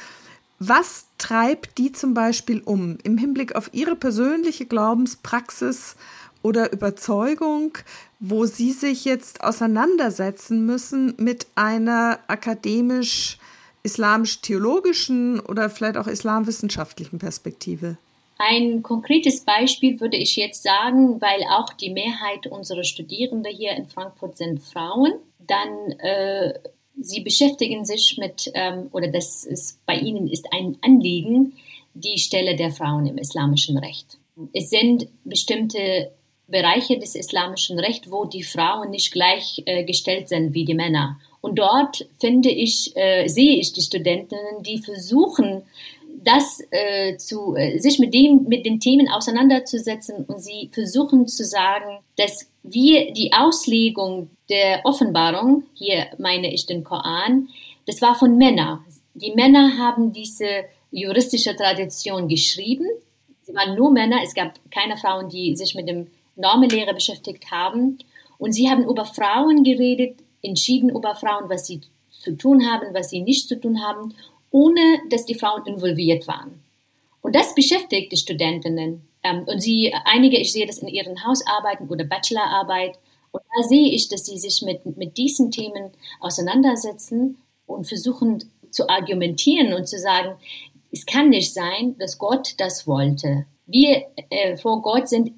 Was 0.60 1.06
treibt 1.18 1.76
die 1.78 1.90
zum 1.90 2.14
Beispiel 2.14 2.62
um 2.64 2.98
im 3.02 3.18
Hinblick 3.18 3.56
auf 3.56 3.70
ihre 3.72 3.96
persönliche 3.96 4.64
Glaubenspraxis 4.64 5.96
oder 6.42 6.72
Überzeugung, 6.72 7.76
wo 8.20 8.46
sie 8.46 8.70
sich 8.70 9.04
jetzt 9.04 9.42
auseinandersetzen 9.42 10.64
müssen 10.64 11.14
mit 11.18 11.48
einer 11.56 12.20
akademisch 12.28 13.38
islamisch-theologischen 13.82 15.40
oder 15.40 15.68
vielleicht 15.68 15.96
auch 15.96 16.06
islamwissenschaftlichen 16.06 17.18
Perspektive? 17.18 17.96
Ein 18.42 18.82
konkretes 18.82 19.44
Beispiel 19.44 20.00
würde 20.00 20.16
ich 20.16 20.34
jetzt 20.36 20.62
sagen, 20.62 21.20
weil 21.20 21.42
auch 21.50 21.74
die 21.74 21.90
Mehrheit 21.90 22.46
unserer 22.46 22.84
Studierenden 22.84 23.54
hier 23.54 23.72
in 23.72 23.86
Frankfurt 23.86 24.38
sind 24.38 24.60
Frauen, 24.60 25.12
dann 25.38 25.90
äh, 25.98 26.54
sie 26.98 27.20
beschäftigen 27.20 27.84
sich 27.84 28.16
mit, 28.16 28.50
ähm, 28.54 28.88
oder 28.92 29.08
das 29.08 29.44
ist 29.44 29.84
bei 29.84 29.96
ihnen 29.96 30.26
ist 30.26 30.46
ein 30.54 30.78
Anliegen, 30.80 31.52
die 31.92 32.16
Stelle 32.16 32.56
der 32.56 32.70
Frauen 32.70 33.04
im 33.04 33.18
islamischen 33.18 33.76
Recht. 33.76 34.16
Es 34.54 34.70
sind 34.70 35.08
bestimmte 35.22 36.10
Bereiche 36.48 36.98
des 36.98 37.16
islamischen 37.16 37.78
Rechts, 37.78 38.10
wo 38.10 38.24
die 38.24 38.42
Frauen 38.42 38.88
nicht 38.88 39.12
gleichgestellt 39.12 40.24
äh, 40.24 40.28
sind 40.28 40.54
wie 40.54 40.64
die 40.64 40.72
Männer. 40.72 41.20
Und 41.42 41.58
dort 41.58 42.06
finde 42.18 42.48
ich, 42.48 42.96
äh, 42.96 43.28
sehe 43.28 43.58
ich 43.60 43.74
die 43.74 43.82
Studentinnen, 43.82 44.62
die 44.62 44.78
versuchen, 44.78 45.62
das 46.22 46.60
äh, 46.70 47.16
zu 47.16 47.56
äh, 47.56 47.78
sich 47.78 47.98
mit 47.98 48.12
dem 48.12 48.44
mit 48.44 48.66
den 48.66 48.78
Themen 48.78 49.08
auseinanderzusetzen 49.08 50.24
und 50.26 50.40
sie 50.40 50.70
versuchen 50.72 51.26
zu 51.26 51.44
sagen, 51.44 51.98
dass 52.16 52.50
wir 52.62 53.12
die 53.12 53.32
Auslegung 53.32 54.30
der 54.48 54.82
Offenbarung, 54.84 55.64
hier 55.74 56.08
meine 56.18 56.52
ich 56.52 56.66
den 56.66 56.84
Koran, 56.84 57.48
das 57.86 58.02
war 58.02 58.14
von 58.14 58.36
Männern. 58.36 58.84
Die 59.14 59.32
Männer 59.32 59.78
haben 59.78 60.12
diese 60.12 60.64
juristische 60.90 61.56
Tradition 61.56 62.28
geschrieben. 62.28 62.86
Sie 63.42 63.54
waren 63.54 63.74
nur 63.74 63.90
Männer, 63.90 64.18
es 64.22 64.34
gab 64.34 64.58
keine 64.70 64.96
Frauen, 64.96 65.28
die 65.28 65.56
sich 65.56 65.74
mit 65.74 65.88
dem 65.88 66.08
Normenlehre 66.36 66.94
beschäftigt 66.94 67.50
haben. 67.50 67.98
Und 68.38 68.52
sie 68.52 68.70
haben 68.70 68.84
über 68.84 69.04
Frauen 69.04 69.64
geredet, 69.64 70.16
entschieden 70.42 70.90
über 70.90 71.14
Frauen, 71.14 71.48
was 71.48 71.66
sie 71.66 71.80
zu 72.10 72.36
tun 72.36 72.66
haben, 72.70 72.94
was 72.94 73.10
sie 73.10 73.22
nicht 73.22 73.48
zu 73.48 73.58
tun 73.58 73.82
haben 73.82 74.14
ohne 74.50 75.00
dass 75.08 75.24
die 75.24 75.34
Frauen 75.34 75.66
involviert 75.66 76.26
waren. 76.26 76.62
Und 77.22 77.34
das 77.34 77.54
beschäftigt 77.54 78.12
die 78.12 78.16
Studentinnen. 78.16 79.02
Ähm, 79.22 79.44
und 79.46 79.60
sie, 79.60 79.94
einige, 80.04 80.38
ich 80.38 80.52
sehe 80.52 80.66
das 80.66 80.78
in 80.78 80.88
ihren 80.88 81.24
Hausarbeiten 81.24 81.88
oder 81.88 82.04
Bachelorarbeit. 82.04 82.98
Und 83.32 83.42
da 83.54 83.62
sehe 83.68 83.90
ich, 83.90 84.08
dass 84.08 84.26
sie 84.26 84.38
sich 84.38 84.62
mit, 84.62 84.96
mit 84.96 85.16
diesen 85.16 85.50
Themen 85.50 85.90
auseinandersetzen 86.20 87.38
und 87.66 87.86
versuchen 87.86 88.50
zu 88.70 88.88
argumentieren 88.88 89.72
und 89.74 89.86
zu 89.86 89.98
sagen, 89.98 90.36
es 90.92 91.06
kann 91.06 91.28
nicht 91.28 91.52
sein, 91.52 91.96
dass 91.98 92.18
Gott 92.18 92.54
das 92.58 92.86
wollte. 92.86 93.46
Wir 93.66 94.06
äh, 94.30 94.56
vor 94.56 94.82
Gott 94.82 95.08
sind 95.08 95.32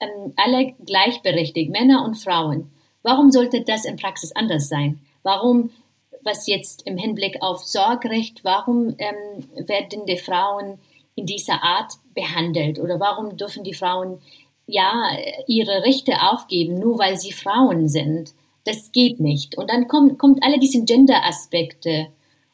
ähm, 0.00 0.32
alle 0.36 0.74
gleichberechtigt, 0.84 1.70
Männer 1.70 2.04
und 2.04 2.16
Frauen. 2.16 2.70
Warum 3.02 3.30
sollte 3.30 3.62
das 3.62 3.84
in 3.84 3.96
Praxis 3.96 4.32
anders 4.32 4.68
sein? 4.68 5.00
Warum 5.22 5.70
was 6.22 6.46
jetzt 6.46 6.86
im 6.86 6.96
Hinblick 6.96 7.42
auf 7.42 7.64
Sorgerecht, 7.64 8.40
warum 8.44 8.94
ähm, 8.98 9.66
werden 9.66 10.06
die 10.06 10.16
Frauen 10.16 10.78
in 11.14 11.26
dieser 11.26 11.62
Art 11.62 11.94
behandelt 12.14 12.78
oder 12.78 13.00
warum 13.00 13.36
dürfen 13.36 13.64
die 13.64 13.74
Frauen 13.74 14.18
ja 14.66 15.10
ihre 15.46 15.82
Rechte 15.82 16.22
aufgeben, 16.22 16.78
nur 16.78 16.98
weil 16.98 17.18
sie 17.18 17.32
Frauen 17.32 17.88
sind? 17.88 18.34
Das 18.64 18.92
geht 18.92 19.18
nicht. 19.18 19.56
Und 19.56 19.70
dann 19.70 19.88
kommt, 19.88 20.18
kommt 20.18 20.42
alle 20.42 20.58
diese 20.58 20.84
Gender-Aspekte. 20.84 22.08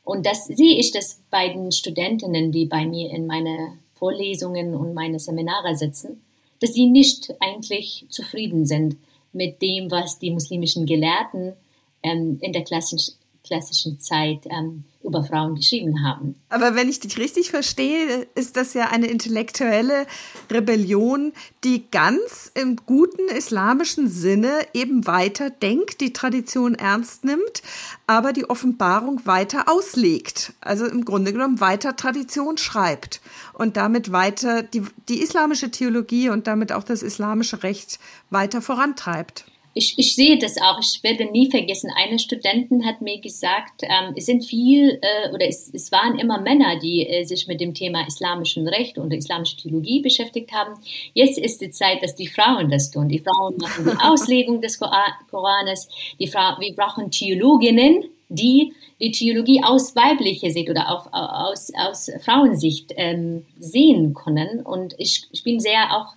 Und 0.05 0.27
das 0.27 0.47
sehe 0.47 0.79
ich 0.79 0.93
das 0.93 1.23
bei 1.31 1.49
den 1.49 1.73
Studentinnen, 1.73 2.53
die 2.53 2.67
bei 2.67 2.87
mir 2.87 3.11
in 3.11 3.27
meine 3.27 3.79
Vorlesungen 3.95 4.75
und 4.75 4.95
meine 4.95 5.19
Seminare 5.19 5.77
sitzen, 5.77 6.23
dass 6.61 6.75
sie 6.75 6.87
nicht 6.87 7.35
eigentlich 7.41 8.07
zufrieden 8.11 8.67
sind 8.67 8.97
mit 9.33 9.61
dem, 9.61 9.91
was 9.91 10.19
die 10.19 10.31
muslimischen 10.31 10.87
Gelehrten 10.87 11.55
ähm, 12.03 12.39
in 12.41 12.53
der 12.53 12.63
klassischen 12.63 13.15
klassischen 13.45 14.01
Zeit 14.01 14.47
ähm, 14.47 14.85
über 15.03 15.23
Frauen 15.23 15.55
geschrieben 15.55 16.03
haben. 16.03 16.35
Aber 16.49 16.75
wenn 16.75 16.89
ich 16.89 16.99
dich 16.99 17.19
richtig 17.19 17.51
verstehe, 17.51 18.27
ist 18.35 18.57
das 18.57 18.73
ja 18.73 18.89
eine 18.89 19.07
intellektuelle 19.07 20.07
Rebellion, 20.51 21.33
die 21.63 21.85
ganz 21.91 22.51
im 22.55 22.77
guten 22.87 23.29
islamischen 23.29 24.09
Sinne 24.09 24.51
eben 24.73 25.07
weiter 25.07 25.51
denkt, 25.51 26.01
die 26.01 26.15
Tradition 26.15 26.75
ernst 26.75 27.25
nimmt, 27.25 27.63
aber 28.07 28.33
die 28.33 28.49
Offenbarung 28.49 29.21
weiter 29.27 29.69
auslegt. 29.69 30.55
Also 30.61 30.87
im 30.87 31.05
Grunde 31.05 31.33
genommen 31.33 31.61
weiter 31.61 31.97
Tradition 31.97 32.57
schreibt 32.57 33.21
und 33.53 33.77
damit 33.77 34.11
weiter 34.11 34.63
die, 34.63 34.83
die 35.09 35.21
islamische 35.21 35.71
Theologie 35.71 36.31
und 36.31 36.47
damit 36.47 36.73
auch 36.73 36.85
das 36.85 37.03
islamische 37.03 37.63
Recht 37.63 37.99
weiter 38.31 38.63
vorantreibt 38.63 39.45
ich, 39.75 39.99
ich 39.99 40.15
sehe 40.15 40.39
das 40.39 40.57
auch. 40.61 40.79
Ich 40.81 41.03
werde 41.03 41.25
nie 41.27 41.51
vergessen. 41.51 41.91
Eine 41.97 42.19
Studentin 42.19 42.87
hat 42.87 43.01
mir 43.01 43.21
gesagt, 43.21 43.83
ähm, 43.83 44.15
es 44.17 44.27
sind 44.27 44.45
viel 44.45 45.01
äh, 45.03 45.35
oder 45.35 45.47
es, 45.47 45.69
es 45.75 45.91
waren 45.91 46.19
immer 46.19 46.41
Männer, 46.41 46.79
die 46.79 47.07
äh, 47.07 47.25
sich 47.25 47.49
mit 47.49 47.61
dem 47.61 47.75
Thema 47.75 48.07
islamischen 48.07 48.69
Recht 48.69 48.99
und 48.99 49.13
islamische 49.13 49.57
Theologie 49.57 50.01
beschäftigt 50.01 50.53
haben. 50.53 50.75
Jetzt 51.13 51.39
ist 51.39 51.61
die 51.61 51.71
Zeit, 51.71 52.03
dass 52.03 52.15
die 52.15 52.29
Frauen 52.29 52.71
das 52.71 52.91
tun. 52.91 53.09
Die 53.09 53.19
Frauen 53.19 53.57
machen 53.59 53.85
die 53.85 54.01
Auslegung 54.01 54.61
des 54.61 54.79
Koranes. 54.79 55.89
Die 56.21 56.29
Fra 56.29 56.57
wir 56.61 56.75
brauchen 56.75 57.11
Theologinnen, 57.11 58.05
die 58.29 58.73
die 59.01 59.11
Theologie 59.11 59.63
aus 59.63 59.97
weiblicher 59.97 60.51
Sicht 60.51 60.71
oder 60.71 60.89
auch 60.91 61.13
aus, 61.13 61.73
aus 61.77 62.11
Frauensicht 62.25 62.93
ähm, 62.97 63.45
sehen 63.59 64.15
können. 64.15 64.61
Und 64.61 64.95
ich, 64.99 65.27
ich 65.33 65.43
bin 65.43 65.59
sehr 65.59 65.97
auch 65.97 66.15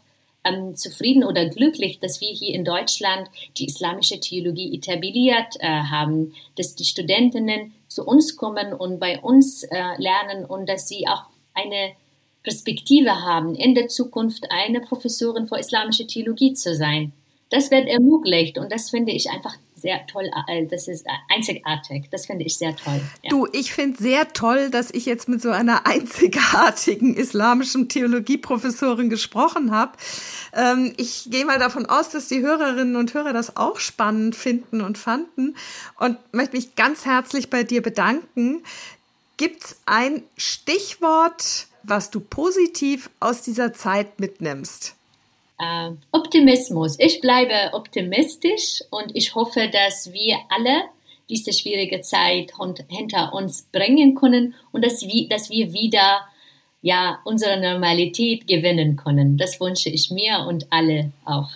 ähm, 0.47 0.75
zufrieden 0.75 1.23
oder 1.23 1.49
glücklich, 1.49 1.99
dass 1.99 2.21
wir 2.21 2.29
hier 2.29 2.53
in 2.53 2.65
Deutschland 2.65 3.29
die 3.57 3.65
islamische 3.65 4.19
Theologie 4.19 4.75
etabliert 4.75 5.55
äh, 5.59 5.67
haben, 5.67 6.33
dass 6.55 6.75
die 6.75 6.85
Studentinnen 6.85 7.73
zu 7.87 8.05
uns 8.05 8.35
kommen 8.35 8.73
und 8.73 8.99
bei 8.99 9.19
uns 9.19 9.63
äh, 9.63 9.83
lernen 9.97 10.45
und 10.45 10.67
dass 10.67 10.87
sie 10.87 11.07
auch 11.07 11.23
eine 11.53 11.93
Perspektive 12.43 13.23
haben, 13.23 13.55
in 13.55 13.75
der 13.75 13.87
Zukunft 13.87 14.51
eine 14.51 14.79
Professorin 14.79 15.47
für 15.47 15.59
islamische 15.59 16.07
Theologie 16.07 16.53
zu 16.53 16.75
sein. 16.75 17.11
Das 17.49 17.71
wird 17.71 17.87
ermöglicht 17.87 18.57
und 18.57 18.71
das 18.71 18.89
finde 18.89 19.11
ich 19.11 19.29
einfach 19.29 19.55
sehr 19.77 20.05
toll, 20.07 20.29
äh, 20.47 20.65
das 20.65 20.87
ist 20.87 21.05
einzigartig. 21.29 22.09
Das 22.11 22.25
finde 22.25 22.45
ich 22.45 22.57
sehr 22.57 22.75
toll. 22.75 22.99
Ja. 23.23 23.29
Du, 23.29 23.47
ich 23.51 23.71
finde 23.71 23.97
sehr 23.97 24.33
toll, 24.33 24.69
dass 24.69 24.91
ich 24.91 25.05
jetzt 25.05 25.29
mit 25.29 25.41
so 25.41 25.51
einer 25.51 25.85
einzigartigen 25.85 27.15
islamischen 27.15 27.87
Theologieprofessorin 27.87 29.09
gesprochen 29.09 29.71
habe. 29.71 29.93
Ähm, 30.53 30.93
ich 30.97 31.27
gehe 31.29 31.45
mal 31.45 31.59
davon 31.59 31.85
aus, 31.85 32.09
dass 32.09 32.27
die 32.27 32.41
Hörerinnen 32.41 32.95
und 32.95 33.13
Hörer 33.13 33.33
das 33.33 33.55
auch 33.55 33.79
spannend 33.79 34.35
finden 34.35 34.81
und 34.81 34.97
fanden 34.97 35.55
und 35.99 36.17
möchte 36.33 36.55
mich 36.55 36.75
ganz 36.75 37.05
herzlich 37.05 37.49
bei 37.49 37.63
dir 37.63 37.81
bedanken. 37.81 38.63
Gibt 39.37 39.63
es 39.63 39.81
ein 39.85 40.23
Stichwort, 40.35 41.67
was 41.83 42.09
du 42.09 42.19
positiv 42.19 43.09
aus 43.19 43.43
dieser 43.43 43.73
Zeit 43.73 44.19
mitnimmst? 44.19 44.96
Äh, 45.59 45.91
Optimismus. 46.11 46.97
Ich 46.99 47.21
bleibe 47.21 47.73
optimistisch 47.73 48.81
und 48.89 49.15
ich 49.15 49.35
hoffe, 49.35 49.69
dass 49.71 50.11
wir 50.11 50.37
alle 50.49 50.83
diese 51.29 51.51
schwierige 51.51 52.01
Zeit 52.01 52.53
hinter 52.87 53.33
uns 53.33 53.63
bringen 53.71 54.15
können 54.15 54.55
und 54.71 54.85
dass 54.85 55.01
wir, 55.01 55.27
dass 55.27 55.49
wir 55.49 55.73
wieder 55.73 56.21
ja, 56.81 57.19
unsere 57.25 57.59
Normalität 57.59 58.47
gewinnen 58.47 58.95
können. 58.95 59.37
Das 59.37 59.59
wünsche 59.59 59.89
ich 59.89 60.09
mir 60.11 60.45
und 60.47 60.67
alle 60.71 61.11
auch. 61.25 61.49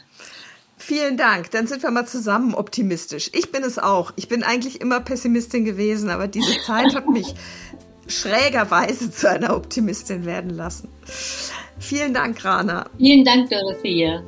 Vielen 0.77 1.15
Dank. 1.15 1.51
Dann 1.51 1.67
sind 1.67 1.83
wir 1.83 1.91
mal 1.91 2.07
zusammen 2.07 2.55
optimistisch. 2.55 3.29
Ich 3.33 3.51
bin 3.51 3.63
es 3.63 3.77
auch. 3.77 4.11
Ich 4.15 4.27
bin 4.27 4.43
eigentlich 4.43 4.81
immer 4.81 4.99
Pessimistin 4.99 5.63
gewesen, 5.63 6.09
aber 6.09 6.27
diese 6.27 6.59
Zeit 6.59 6.95
hat 6.95 7.07
mich 7.07 7.33
schrägerweise 8.07 9.11
zu 9.11 9.29
einer 9.29 9.55
Optimistin 9.55 10.25
werden 10.25 10.49
lassen. 10.49 10.89
Vielen 11.81 12.13
Dank, 12.13 12.45
Rana. 12.45 12.85
Vielen 12.97 13.25
Dank, 13.25 13.49
Dorothea. 13.49 14.23